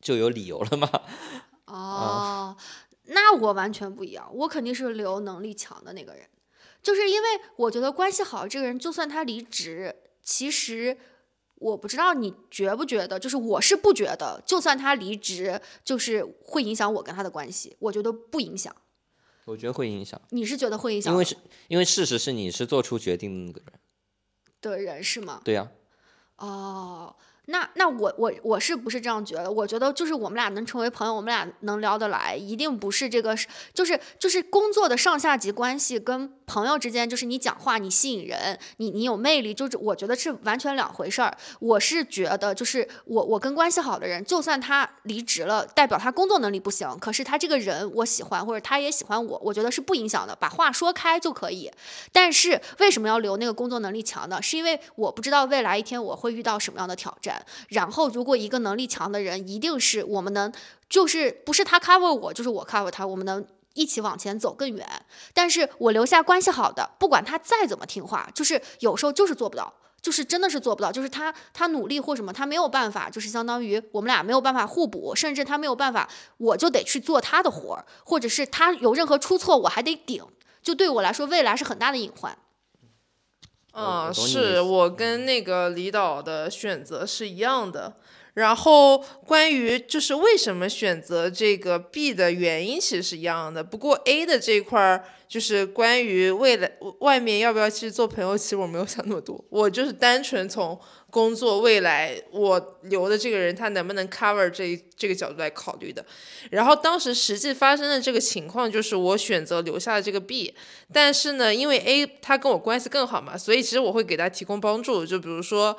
[0.00, 0.90] 就有理由了吗？
[1.66, 2.56] 哦，
[3.04, 6.26] 那我完全不一样，我肯定是留能力强的那个人，
[6.82, 10.96] 就是因为我觉得关系好这个人，就算他离职，其实
[11.56, 18.74] 我不知道你觉不觉得，就是我是不觉得，就算他离职，就是会影响我跟他的关系，我觉得不影响。
[19.48, 20.20] 我觉得会影响。
[20.30, 21.12] 你是觉得会影响？
[21.12, 21.36] 因为是，
[21.68, 23.80] 因为事实是你是做出决定的那个人。
[24.60, 25.40] 的人是吗？
[25.44, 25.70] 对呀。
[26.36, 27.14] 哦。
[27.50, 29.50] 那那我我我是不是这样觉得？
[29.50, 33.34] 我觉得就是我们俩能成为朋友，我们俩能聊得来，一定不是这个，
[33.72, 41.34] 就是就是工作的上下级关系跟朋友之间，就是你讲话你吸引人，你你有魅力，就是我觉得是完全两回事儿。
[41.58, 51.70] 我是觉得就是我我跟关系好的人，就算他离职了，代表他工作能力不行，可是他这个人我喜欢，或者他也喜欢我，我觉得是不影响的，把话说开就可以。
[52.12, 54.42] 但是为什么要留那个工作能力强的？
[54.42, 57.37] 是因为我不知道未来一天我会遇到什么样的挑战。
[57.68, 60.52] 然后，如果一个能力强的人，一定是我们能，
[60.88, 64.86] 就是不是他 cover 我，就是我 cover 他，我们能一起往前走更远。
[65.32, 76.08] 但是我留下关系好的，不管他再怎么听话，就是有时候就是做不到，就是真的是做不到，就是他他努力或什么，他没有办法，就是相当于我们俩没有办法互补，甚至他没有办法，
[76.38, 80.24] 我就得去做他的活儿，或者是他有任何出错，我还得顶，
[80.62, 82.36] 就对我来说，未来是很大的隐患。
[83.72, 87.94] 嗯，是我跟那个李导的选择是一样的。
[88.34, 93.64] 然后关于就是为什么选择这个 B 的原因其实是一样的。
[93.64, 99.44] 不过 A 的这块儿就是关于未来外面要不要继续做朋友，其实我没有想那么多。
[99.48, 100.78] 我就是单纯从
[101.10, 106.04] 工作未来我留的这个人他能不能 cover 这这个角度来考虑的。
[106.50, 110.54] 然后当时实际发生的这个情况就是我选择留下了这个 B，
[110.92, 115.78] 但是呢，因为 A 他跟我关系更好嘛，所以其实我会给他提供帮助，就比如说。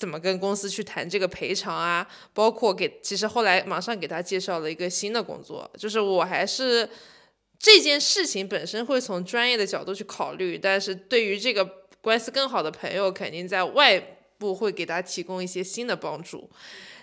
[0.00, 2.08] 怎么跟公司去谈这个赔偿啊？
[2.32, 6.88] 包括给，其实后来马上给他介绍了一个新的工作，就是我还是
[7.58, 11.62] 这件事情本身会从专业的角度去考虑，但是对于这个
[12.00, 14.02] 关系更好的朋友，肯定在外
[14.40, 16.48] 部会给他提供一些新的帮助。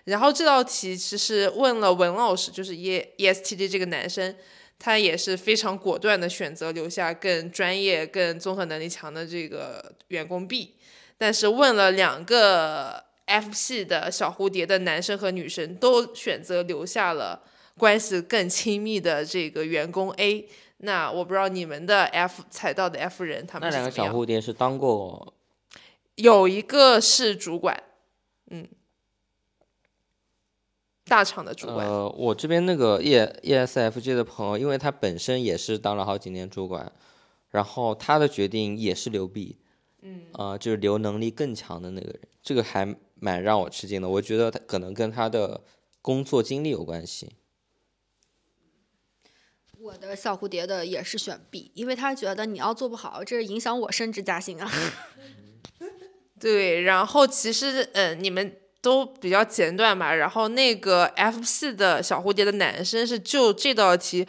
[0.05, 4.35] 然后这道题其实问了文老师，就是 E E S T J 这个男生，
[4.79, 10.75] 他也是非常果断的选择留下更专业、更综合能力强的这个员工 B。
[11.17, 17.43] 但是问了两个 F 系的小蝴蝶的男生和女生，都选择留下了
[17.77, 20.47] 关系更亲密的这个员工 A。
[20.77, 25.33] 那我不知道你们的 F 踩到的 F 人他们那两个小蝴蝶是当过，
[26.18, 27.84] 有一个是主管，
[28.49, 28.68] 嗯，
[31.05, 31.86] 大厂的主管。
[31.88, 33.13] 呃，我这边那个 E
[33.43, 36.91] E S F J 的朋友，因为他本身也是当了好几年主管，
[37.51, 39.57] 然后他的决定也是留 B。
[40.01, 44.09] 嗯，啊，就是留能力更强的那个人，这个还蛮让我吃惊的。
[44.09, 45.63] 我觉得他可能跟他的
[46.01, 47.34] 工作经历有关系。
[49.80, 54.68] 我的小蝴蝶的也是选 B，因为他觉得你要做不好，这是影响我升职加薪啊。
[56.39, 58.55] 对，然后其实，嗯，你们。
[58.79, 60.13] 都比较简短吧。
[60.13, 64.25] 然后那个 F 系的小蝴蝶的男生是就这道题。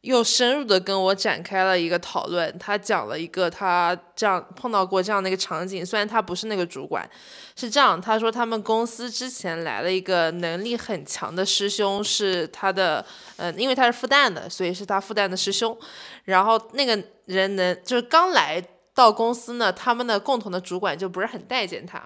[0.00, 7.08] 又深入的跟我展开了一个讨论，他讲了一个他这样碰到过这样的一个场景，虽然他不是那个主管，
[7.54, 13.04] 是这样，他说他们公司之前来了一个能力很强的师兄，是他的，
[13.36, 15.78] 呃，因为他是复旦的，所以是他复旦的师兄，
[16.24, 18.60] 然后那个人能就是刚来
[19.00, 22.02] 到公司呢，他们的共同的主管就不是很待见他。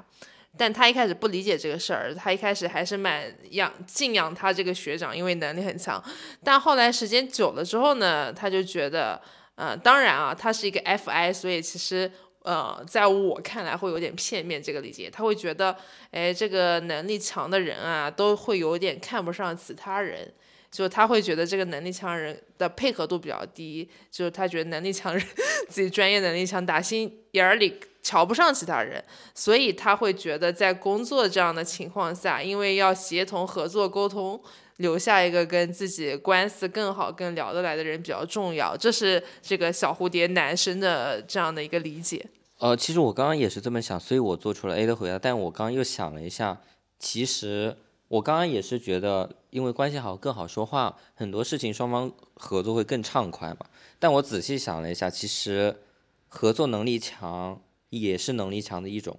[0.57, 6.01] 但他一开始不理解这个事儿，他一开始还是蛮仰敬仰他这个学长，因为能力很强。
[6.45, 9.21] 但后来时间久了之后呢，他就觉得，
[9.57, 12.09] 呃，当然啊，他是一个 FI，所以其实，
[12.45, 15.11] 呃，在我看来会有点片面这个理解。
[15.11, 15.77] 他会觉得，
[16.13, 20.33] 哎，这个能力强的人啊，都会有点看不上其他人，
[20.75, 25.25] 就他会觉得这个能力强人的配合度比较低，就是他觉得能力强人
[25.69, 27.79] 自己专业能力强，打心眼里。
[28.05, 29.03] 瞧不上其他人，
[29.35, 34.39] 所以他会觉得在工作这样的情况下，因为要协同合作沟通，
[34.77, 38.77] 留下一个跟自己关系更好、更聊得来的人比较重要。
[38.77, 42.23] 这是这个小蝴蝶男生的这样的一个理解。
[42.59, 45.19] 呃，其实我刚刚也是这么想，所以我做出了 A 的回答。
[45.19, 46.61] 但我刚刚又想了一下，
[46.99, 47.75] 其实
[48.15, 53.67] 我刚刚也是觉得，因为关系好更好说话，很多事情双方合作会更畅快嘛。
[53.99, 55.83] 但我仔细想了一下，其实
[56.29, 57.61] 合作能力强。
[57.91, 59.17] 也是能力强的一种，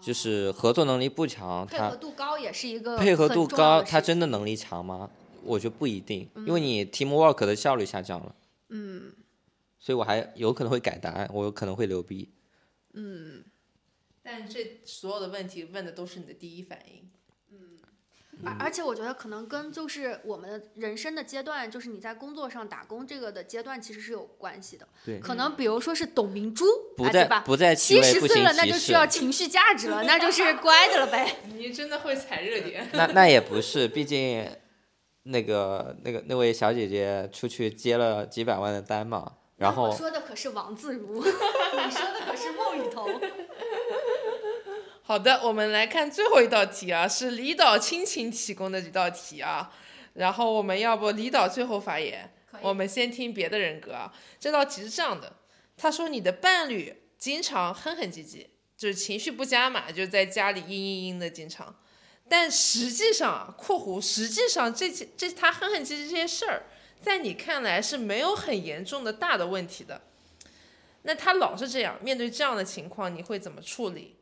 [0.00, 5.10] 就是合作能力不强，配合度高也是一个配合度高，他真的能力强吗？
[5.42, 8.34] 我觉得不一定，因为你 teamwork 的效率下降了。
[8.70, 9.12] 嗯，
[9.78, 12.32] 所以我还有可能会改答案，我有可能会留 B。
[12.94, 13.44] 嗯，
[14.22, 17.10] 但这所有的问题问的都是你的第一反应。
[18.44, 24.86] 而而且我觉得可能跟就是我们的人生的阶段，就是你在工作上打工这个的阶段，其实是有关系的。
[25.04, 26.64] 对，可能比如说是董明珠，
[26.96, 31.36] 不在不在七十岁了，那就需要情绪价值了，那就是乖的了呗。
[31.54, 32.88] 你真的会踩热点？
[32.92, 34.44] 那那也不是，毕竟
[35.24, 43.20] 那个那个那位小姐姐出去接了几百万的单嘛，然后说的可是王自如， 你说的可是孟雨桐。
[45.04, 49.72] 好的，我们来看最后一道题啊，是李导亲情提供的一道题啊。
[50.14, 54.12] 然后我们要不李导最后发言，我们先听别的人格啊。
[54.38, 55.34] 这道题是这样的，
[55.76, 58.46] 他说你的伴侣经常哼哼唧唧，
[58.76, 61.74] 就是情绪不佳嘛，就在家里嘤嘤嘤的经常。
[62.28, 66.62] 但实际上（括弧）实际上这些这他哼哼唧唧这些事儿，
[67.00, 70.00] 在你看来是没有很严重的大的问题的。
[71.02, 74.14] 那他老是这样，面对这样的情况，你会怎么处理？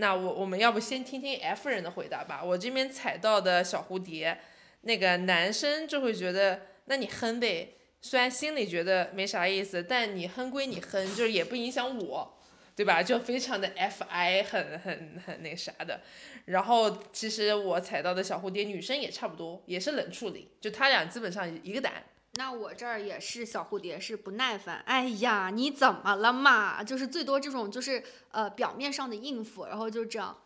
[0.00, 2.42] 那我我们要不先听听 F 人的回答吧。
[2.42, 4.40] 我这边踩到的小蝴蝶，
[4.80, 12.38] 那个男生就会觉得，那你哼呗，虽然心里觉得没啥意思，但你哼归你哼，就是也不影响我，
[12.74, 13.02] 对吧？
[13.02, 16.00] 就非常的 FI，很很很那啥的。
[16.46, 22.02] 然后其实我踩到的小蝴蝶女生也差不多，也是冷处理，就他俩基本上一个胆。
[22.34, 24.82] 那我这儿也是小蝴蝶，是不耐烦。
[24.86, 26.82] 哎呀，你怎么了嘛？
[26.82, 30.36] 就是最多这种，就是呃表面上的应付，然后就这样。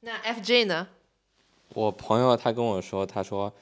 [0.00, 0.88] 那 FJ 呢？
[1.74, 3.52] 我朋友他跟我说，他说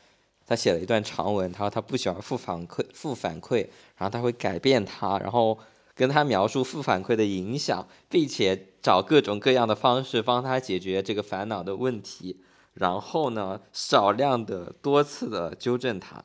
[0.47, 5.59] 他写了一段长文，他说他不喜欢负反馈，负反馈，然后他会改变他，然后
[5.95, 12.41] 跟他描述负反馈的影响，并且找各种各样的方式帮他解决这个烦恼的问题，
[12.73, 16.25] 然后呢，少量的、多次的纠正他。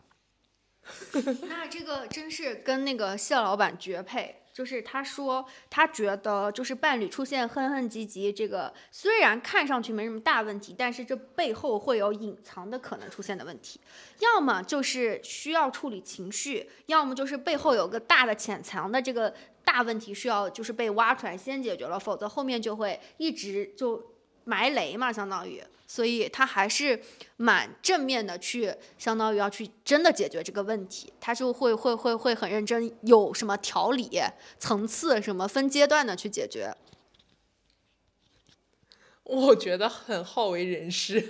[1.47, 13.79] 那这个真是跟那个谢老板绝配，就是他说他觉得就是伴侣出现哼哼唧唧，这个虽然看上去没什么大问题，但是这背后会有隐藏的可能出现的问题，
[14.19, 24.12] 要么就是需要处理情绪，要么就是背后有个大的潜藏的这个大问题需要就是被挖出来先解决了，否则后面就会一直就
[24.43, 25.63] 埋雷嘛，相当于。
[25.85, 26.99] 所以他还是
[27.37, 34.19] 蛮正面的，去相当于要去真的解决这个问题，他就会会会会很认真，有什么条理、
[34.57, 36.75] 层次什么分阶段的去解决。
[39.23, 41.27] 我觉得很好为人师，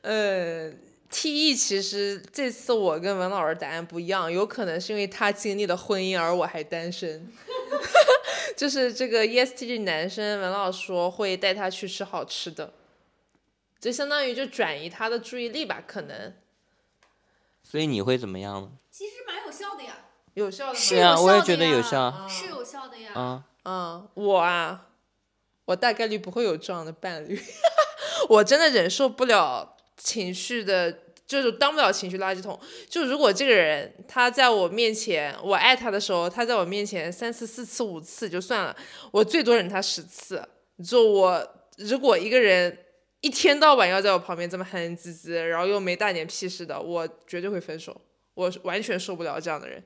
[0.00, 0.80] 嗯
[1.10, 7.30] ，T E 其实这次我跟文老师答案不一样，有可能是因为他经历了婚姻，而我还单身。
[8.56, 12.72] 就是这个 E S T G 男生，文老师说会带他去吃好吃的。
[13.80, 16.34] 就相当于就转移他的注意力吧，可能。
[17.62, 18.70] 所以你会怎么样呢？
[18.90, 19.98] 其实蛮有效的呀。
[20.34, 20.74] 有效的。
[20.74, 22.26] 是有效的我也觉得有效。
[22.28, 23.12] 是有效的呀。
[23.14, 23.44] 啊。
[23.64, 24.88] 嗯，我啊，
[25.66, 27.40] 我大概率不会有这样的伴侣。
[28.28, 30.90] 我真的忍受不了情绪的，
[31.26, 32.58] 就是当不了情绪垃圾桶。
[32.88, 38.76] 就如果这个人他在我面前，我爱他的时候，他在我面前三次、四次、五次就算了，
[39.10, 40.42] 我最多忍他十次。
[40.82, 41.54] 就我。
[41.80, 42.76] 如果一个人
[43.20, 47.96] 一天到晚要在我旁边这么哼哼唧唧，然后又没大点屁事的，我绝对会分手。
[48.34, 49.80] 我完全受不了这样的人，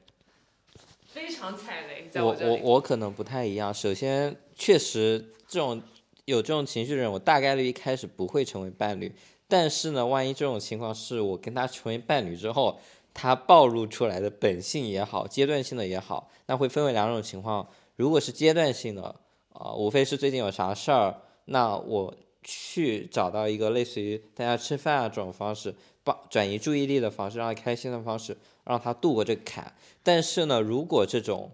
[1.13, 2.09] 非常踩雷。
[2.11, 3.75] 在我，我我可能不太一样。
[3.75, 5.83] 首先，确实这种
[6.25, 9.13] 有这种情绪的人，我大概率一开始不会成为伴侣。
[9.53, 12.81] 但是呢，万一这种情况是我跟他成为伴侣之后，
[13.13, 17.69] 他暴露出来的本性也好，阶段性的也好，那会分为两种情况。
[17.97, 19.15] 如果是阶段性的，
[19.51, 28.35] 啊、无非是最近有啥事儿，那我去找到一个类似于大家吃饭啊这种方式，帮转移注意力的方式，让他开心的方式，
[28.65, 29.75] 让他度过这个坎。
[30.03, 31.53] 但是呢，如果这种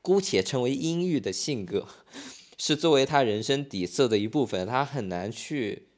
[0.00, 1.86] 姑且称为阴郁的性格，
[2.56, 5.89] 是作为他人生底色的一部分，他很难去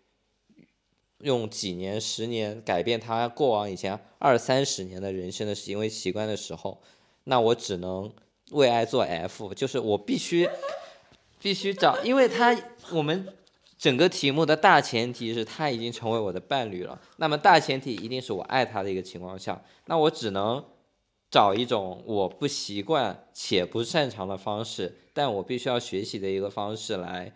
[1.23, 6.81] 用几年、十年改变他过往以前二三十年的人生的行为习惯的时候，
[7.25, 8.12] 那我只能
[8.51, 10.49] 为爱做 F，就是我必须
[11.41, 12.57] 必须找，因为他
[12.93, 13.27] 我们
[13.79, 20.64] 整个题目的大前提是他已经成为我的伴侣了，那么大前提一定是我爱他的一个情况下，那我只能
[21.31, 27.33] 找一种我不习惯且不擅长的方式，但我必须要学习的一个方式来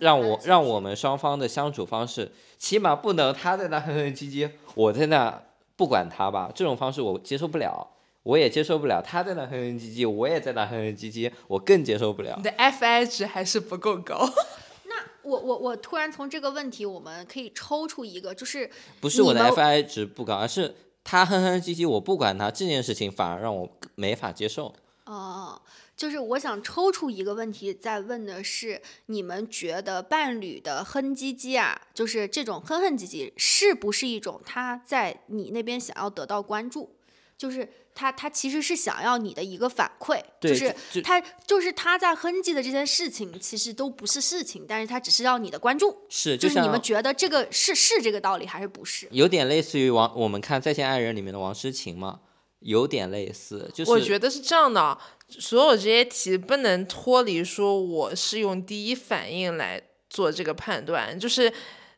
[0.00, 5.42] 让我让我们双方的相处方式，起码不能他在那哼哼唧唧，我在那
[5.76, 7.88] 不管他吧，这种方式我接受不了，
[8.22, 9.02] 我也接受不了。
[9.02, 12.42] 他在那哼哼唧唧，我也在那哼哼唧唧，我更接受不了你。
[12.42, 14.28] 的 FI 值还是不够高。
[14.86, 18.70] 那我我我突然从这个问题，我们可以抽出一个，就是
[19.00, 24.72] 不是我的 FI 值不高，而是他哼哼唧唧，我不管他这件事情，反而让我没法接受。
[25.04, 25.60] 哦，
[25.96, 36.90] 就是我想抽出一个问题，在问的是，你们觉得伴侣的哼唧唧啊，就是这种哼哼唧唧，是不是一种他在你那边想要得到关注？
[37.38, 40.72] 就是他他其实是想要你的一个反馈，就是
[41.02, 45.96] 他就是他在哼唧的这件事情，其实都不是事情，但是他只是要你的关注。
[46.08, 49.08] 是，就就是你们觉得这个是是这个道理还是不是？
[49.10, 52.20] 有点类似于王，我们看《在线爱人》里面的王诗晴嘛，
[52.62, 54.98] 有点类似，就是我觉得是这样的啊，
[55.28, 61.52] 所有这些题不能脱离说我是用第一反应来做这个判断，就是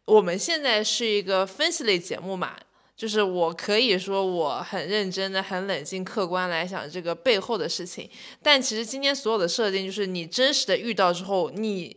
[0.05, 2.57] 我们现在是一个分析类节目嘛。
[2.97, 8.09] 就是我可以说我很认真的、很冷静、客观来想这个背后的事情，
[8.41, 11.95] 但其实今天所有的设定就是你真实的遇到之后，你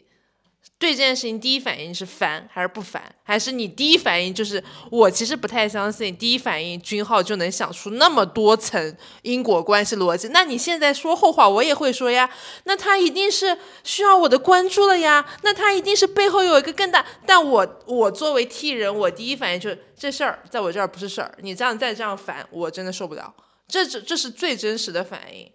[0.79, 10.27] 对这件事情第一反应是烦还是不烦，还是你第一反应就是我其实不太相信，第一反应君浩就能想出那么多层因果关系逻辑。
[10.27, 12.29] 那你现在说后话，我也会说呀，
[12.65, 17.03] 那他一定是需要我的关注了呀，那他一定是背后有一个更大。
[17.25, 23.33] 但我我作为 T 人，我第一反应就是这事儿在我这儿不是事儿，你这样再这样烦，我真的受不了。
[23.67, 25.51] 这这这是最真实的反应。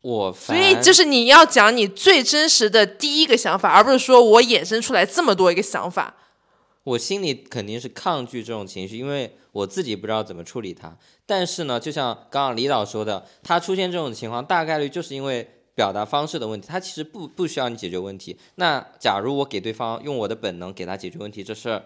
[0.00, 6.14] 我所以就是你要讲你最真实的第一个想法，而不是说我衍生出来这么多一个想法。
[6.84, 10.96] 我心里肯定是抗拒这种情绪，因为我自己不知道怎么处理它。
[11.26, 18.38] 但是呢，就像刚刚李导说的，他出现这种情况，大概率就是因为表达方式的问题，他其实不不需要你解决问题。
[18.54, 21.84] 那假如我给对方用我的本能给他解决问题，这事儿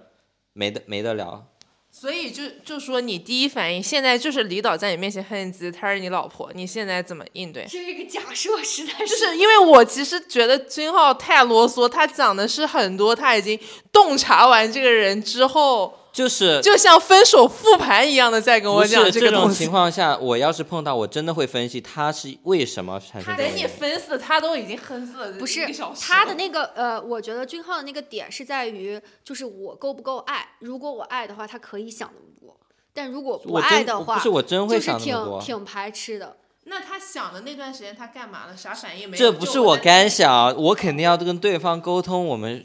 [0.52, 1.46] 没得没得了。
[1.94, 7.66] 所以就就说你第一反应现在就是李导在你面前哼唧，她是你老婆，你现在怎么应对？
[7.68, 13.60] 这个假设实在是就是是因为我其实觉得君浩太啰嗦，他讲的是很多他已经
[13.92, 19.70] 洞察完这个人之后，就是就像分手复盘一样的在跟我讲这种个东西情。
[19.70, 23.66] 况下，我要是碰到，我真的会分析他是为什么产生他等你。
[23.66, 25.66] 分死，他都已经哼死了不是
[25.98, 30.46] 他的那个呃，我觉得俊浩的那个点是在于，就是我够不够爱。
[30.60, 32.54] 如果我爱的话，他可以想那么多；
[32.92, 36.36] 但如果不爱的话，不是我真会想那么多挺挺排斥的。
[36.64, 38.56] 那他想的那段时间他干嘛了？
[38.56, 39.32] 啥反应没有？
[39.32, 42.24] 这不是我干想，我肯定要跟对方沟通。
[42.26, 42.64] 我们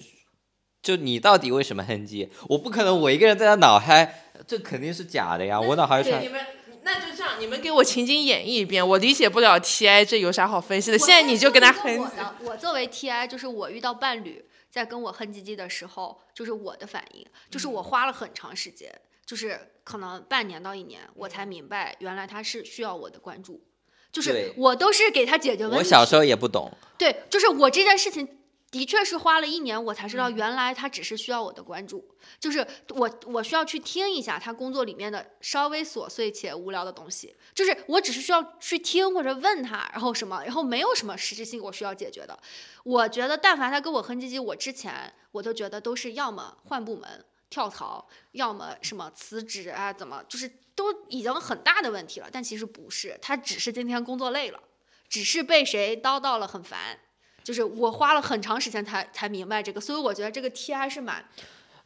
[0.88, 2.30] 就你到底为什么哼唧？
[2.48, 5.60] 我不可能我一个人在那脑嗨，这肯定是假的呀。
[5.60, 6.42] 我脑海传对你们，
[6.84, 10.98] 那就这样，你们给我情景演绎一遍，我理解不了 TI，这有啥好分析的？
[10.98, 12.00] 现在你就跟他哼唧。
[12.00, 18.90] 我的，我作为 TI，就是我遇到伴侣在跟我哼唧唧的时候，就是我的反应，就是嗯我花了很长时间，
[19.26, 23.62] 就是可能半年到一年，我才明白原来他是需要我的关注。
[24.10, 25.78] 就是我都是给他解决问题。
[25.78, 28.37] 我小时候也不懂，对，就是我这件事情
[28.69, 32.07] 的确是花了一年，我才知嗯道原来他只是需要我的关注，
[32.39, 42.38] 就是我我需要去听一下他工作里面的稍微琐碎且无聊的东西，就是我只是需要去听或者问他，然后什么，然后没有什么实质性我需要解决的。
[42.84, 47.26] 我觉得但凡他跟我哼唧唧，我之前我都觉得都是要么换部门。
[47.49, 54.60] 跳槽，要么什么辞职啊，怎么就是都已经很大的问题了，但其实不是，他只是今天工作累了，
[55.07, 56.99] 只是被谁叨叨了很烦，
[57.48, 61.24] 就是我花了很长时间才才明白这个，所以我觉得这个 T 还是蛮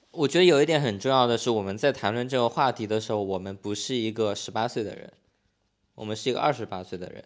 [0.09, 5.13] 我觉得有一点很重要的是，我们在谈论这个话题的时候，我们不是一个十八岁的人，
[5.93, 7.23] 我们是一个二十八岁的人。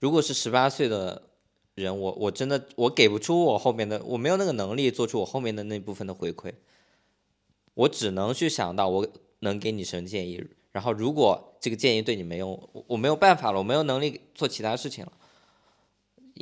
[0.00, 1.22] 如果是十八岁的
[1.76, 6.52] 人，我我真的我给不出我后面的，我没有那个能力做出我后面的那部分的回馈，
[7.74, 9.06] 我只能去想到我
[9.38, 15.12] 能给你什么建议，然后如果这个建议对你没用，我我没有办法了，我没有能力做其他事情了。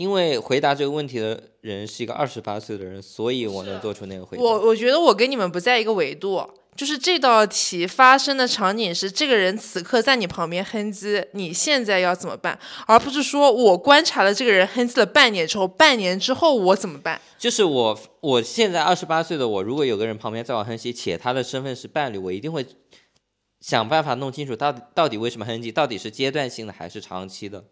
[0.01, 4.43] 因为回答这个问题的人是一个二十八岁的人，所以我能做出那个回答。
[4.43, 6.43] 我我觉得我跟你们不在一个维度，
[6.75, 17.21] 就是这道题发生的场景是这个人此刻在你旁边哼唧，你现在要怎么办，而不是说我观察了这个人哼唧了半年之后，半年之后我怎么办？
[17.37, 22.65] 就是我，我现在二十八岁的我，如果有个人旁边在我哼唧，且他的身份是伴侣，我一定会
[23.61, 27.63] 想办法弄清楚到底到底为什么哼唧，到底是阶段性的还是长期的。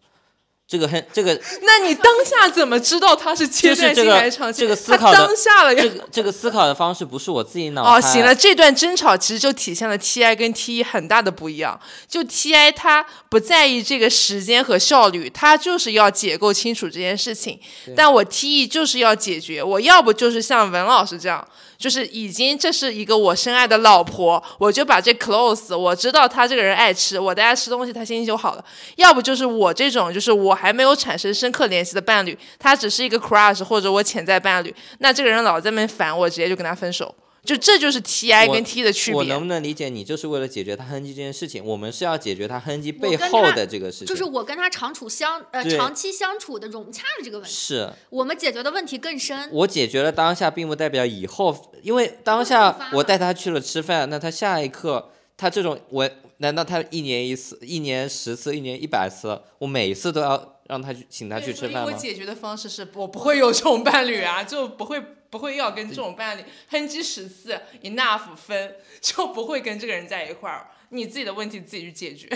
[0.69, 1.33] 这个很这个，
[1.65, 4.61] 那你当下怎么知道他是阶段性还是长期？
[4.61, 7.81] 这个思考的当下了，这个这个思考的方式不是我自己脑。
[7.81, 11.79] 哦，行了，这段争吵其实就体现了 T I 跟 T E 很大的不一样。
[12.07, 17.59] 就 T I 他不在意这个时间和效率，他就是要解构清楚这件事情。
[17.95, 21.43] 但我 T E 就是要解决，我要不就是像文老师这样。
[21.79, 25.77] 就是已经这是一个我深爱的老婆，我就把这 close。
[25.77, 28.65] 我知道他这个人爱吃，我带他吃东西，他心情就好了。
[28.97, 37.15] 要不就是我这种，就是我还没有产生深刻联系的伴侣，他只是一个 crush 或者我潜在伴侣，那这个人老在那边烦我，直接就跟他分手。
[37.41, 39.15] 就这就是 T I 跟 T 的区别。
[39.15, 41.65] 我能不能理解你就是为了解决他哼唧这件事情？
[41.65, 44.07] 我们是要解决他哼唧背后的这个事情。
[44.07, 47.51] 就是我跟他长处相呃长期相处的融洽的这个问题。
[47.51, 47.89] 是。
[48.09, 49.49] 我们解决的问题更深。
[49.53, 56.09] 我解决了当下，并不代表以后，因为当下我带他去了吃饭，那他下一刻他这种我
[56.39, 61.85] 难道他一年一次、一年十次、一年一百次，我每次都要让他去请他去吃饭吗？
[61.85, 65.01] 我解决的方式是我不会有这种伴侣啊，就不会。
[65.31, 70.71] 不会要跟这种伴侣哼唧十次 enough 分， 就不会跟这个人在一块儿。
[70.89, 72.27] 你自己的问题自己去解决。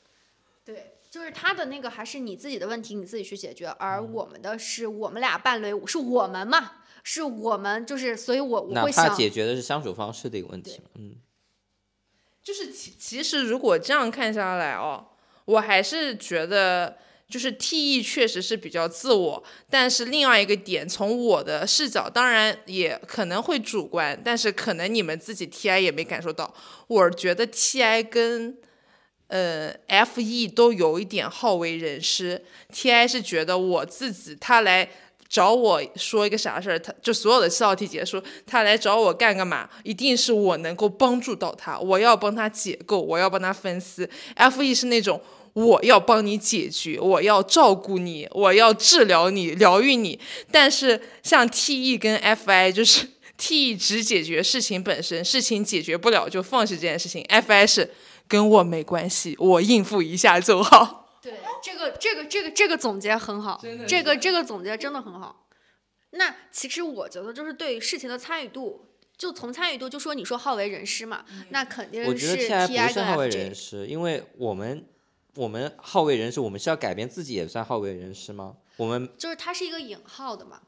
[0.64, 3.66] 对，就是他的那个还是你自己的问题，你自己去解决。
[3.78, 6.76] 而我们的是我们俩伴侣，是我们嘛？
[7.04, 10.80] 是我们，就是所以，我我会想解决的是相处方式的一个问题。
[10.94, 11.16] 嗯，
[12.42, 15.06] 就是其其实如果这样看下来哦，
[15.44, 16.96] 我还是觉得。
[17.30, 26.52] 就是 T E 确实是比较自我，但是另外一个点，从我的视角，当然也可能会主观，但是可能你们自己 T I 也没感受到。
[26.88, 28.58] 我觉得 T I 跟
[29.28, 32.44] 呃 F E 都有一点好为人师。
[32.72, 34.90] T I 是觉得我自己，他来
[35.30, 44.06] 找我说一个啥事儿，他就所有的七道题结束，他来找我干个嘛，一定是我能够帮助到他，我要帮他解构，我要帮他分析。
[44.34, 45.18] F E 是那种。
[45.52, 50.16] 我要帮你解决，我要照顾你，我要治疗你，疗愈你。
[50.52, 53.04] 但是像 T E 跟 F I，就是
[53.36, 57.24] T E 只解决事情本身，事情解决不了就放弃这件事情。
[57.24, 57.90] F I 是
[58.28, 60.99] 跟我没关系，我应付一下就好。
[61.22, 65.46] 对，这个这个这个这个总结很好，这个这个总结真的很好。
[66.10, 68.86] 那其实我觉得就是对事情的参与度，
[69.16, 74.86] 就从参与度就说你说好为人师嘛，那肯定是 T I 不是好为人师，因为我们。
[75.36, 78.56] 我们好为人师，我们是要改变自己，也算好为人师吗？
[78.76, 80.60] 我们就是它是一个引号的嘛，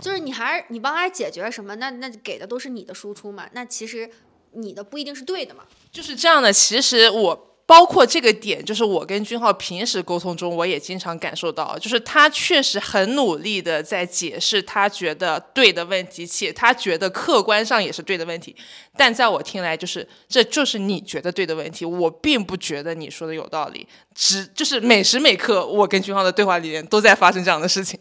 [0.00, 4.10] 就是你还是你帮他解决什么，那那给的都是你的输出嘛，那其实
[4.52, 6.50] 你的不一定是对的嘛，就是这样的。
[6.50, 7.55] 其实我。
[7.66, 18.54] 包括这个点，就是我跟君浩平时沟通中，我也经常感受到，就是他确实很努力的在解释他觉得对的问题，且他觉得客观上也是对的问题。
[18.96, 23.84] 但在我听来，就是这就是你觉得对的问题，我并不觉得你说的有道理。
[24.14, 27.98] 只就是每时每刻，我跟君浩的对话里面都在发生这样的事情，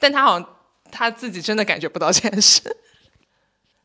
[0.00, 0.48] 但他好像
[0.90, 2.60] 他自己真的感觉不到这件事。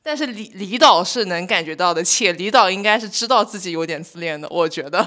[0.09, 4.97] 但是李李导是能感觉到的，且李导应该是知道自己有点自恋的，我觉得。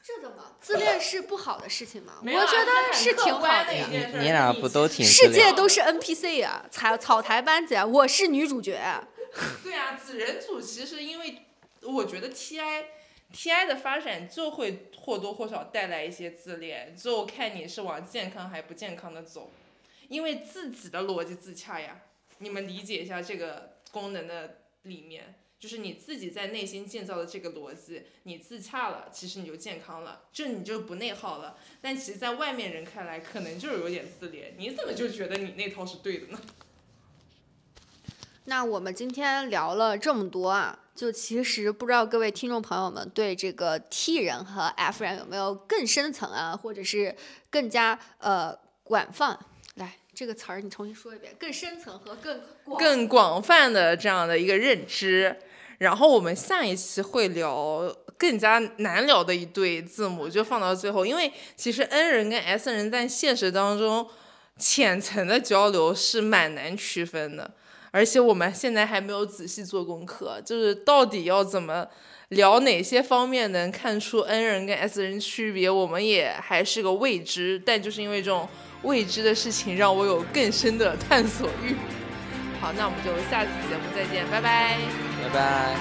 [0.00, 2.12] 这怎么自恋是不好的事情吗？
[2.22, 3.88] 我觉得是挺好的呀。
[3.90, 5.04] 你俩不都挺？
[5.04, 8.80] 世界都是 NPC 啊，草草台班子呀，我是女主角。
[9.64, 11.42] 对啊，子人组其实因为
[11.82, 12.84] 我觉得 TI
[13.34, 19.50] TI 的发展就会或多或少带来一些自恋，就看你是往健康还不健康的走，
[20.06, 21.96] 因为自己的逻辑自洽呀。
[22.44, 31.56] 你们理解一下这个功能的里面，就是你自己在内心建造的这个逻辑，你自洽了，其实你就健康了，就你就不内耗了。
[31.80, 34.56] 但其实，在外面人看来，可能就是有点自恋。
[34.58, 36.38] 你怎么就觉得你那套是对的呢？
[38.44, 47.16] 那我们今天聊了这么多啊，就其实不知道各位听众朋友们对这个 T 人和 F 人有没有更深层啊，或者是
[47.48, 49.38] 更加呃广泛？
[50.14, 52.40] 这个词儿你重新说一遍，更深层和更
[52.78, 55.36] 更广泛的这样的一个认知。
[55.78, 64.08] 然后我们下一期会聊更加难聊的一对字母，就放到最后，因为其实 N 人跟 S 人在现实当中
[64.56, 67.52] 浅层的交流是蛮难区分的，
[67.90, 71.86] 而且我们现在还没有仔细做功课，就是到底要怎么
[72.28, 77.60] 聊哪些方面能看出 N 人跟 S 人区别，我们也还是个未知。
[77.66, 78.48] 但就是因为这种
[78.84, 81.74] 未知的事情让我有更深的探索欲。
[82.60, 84.78] 好，那我们就下次节目再见，拜拜。
[85.22, 85.76] 拜拜。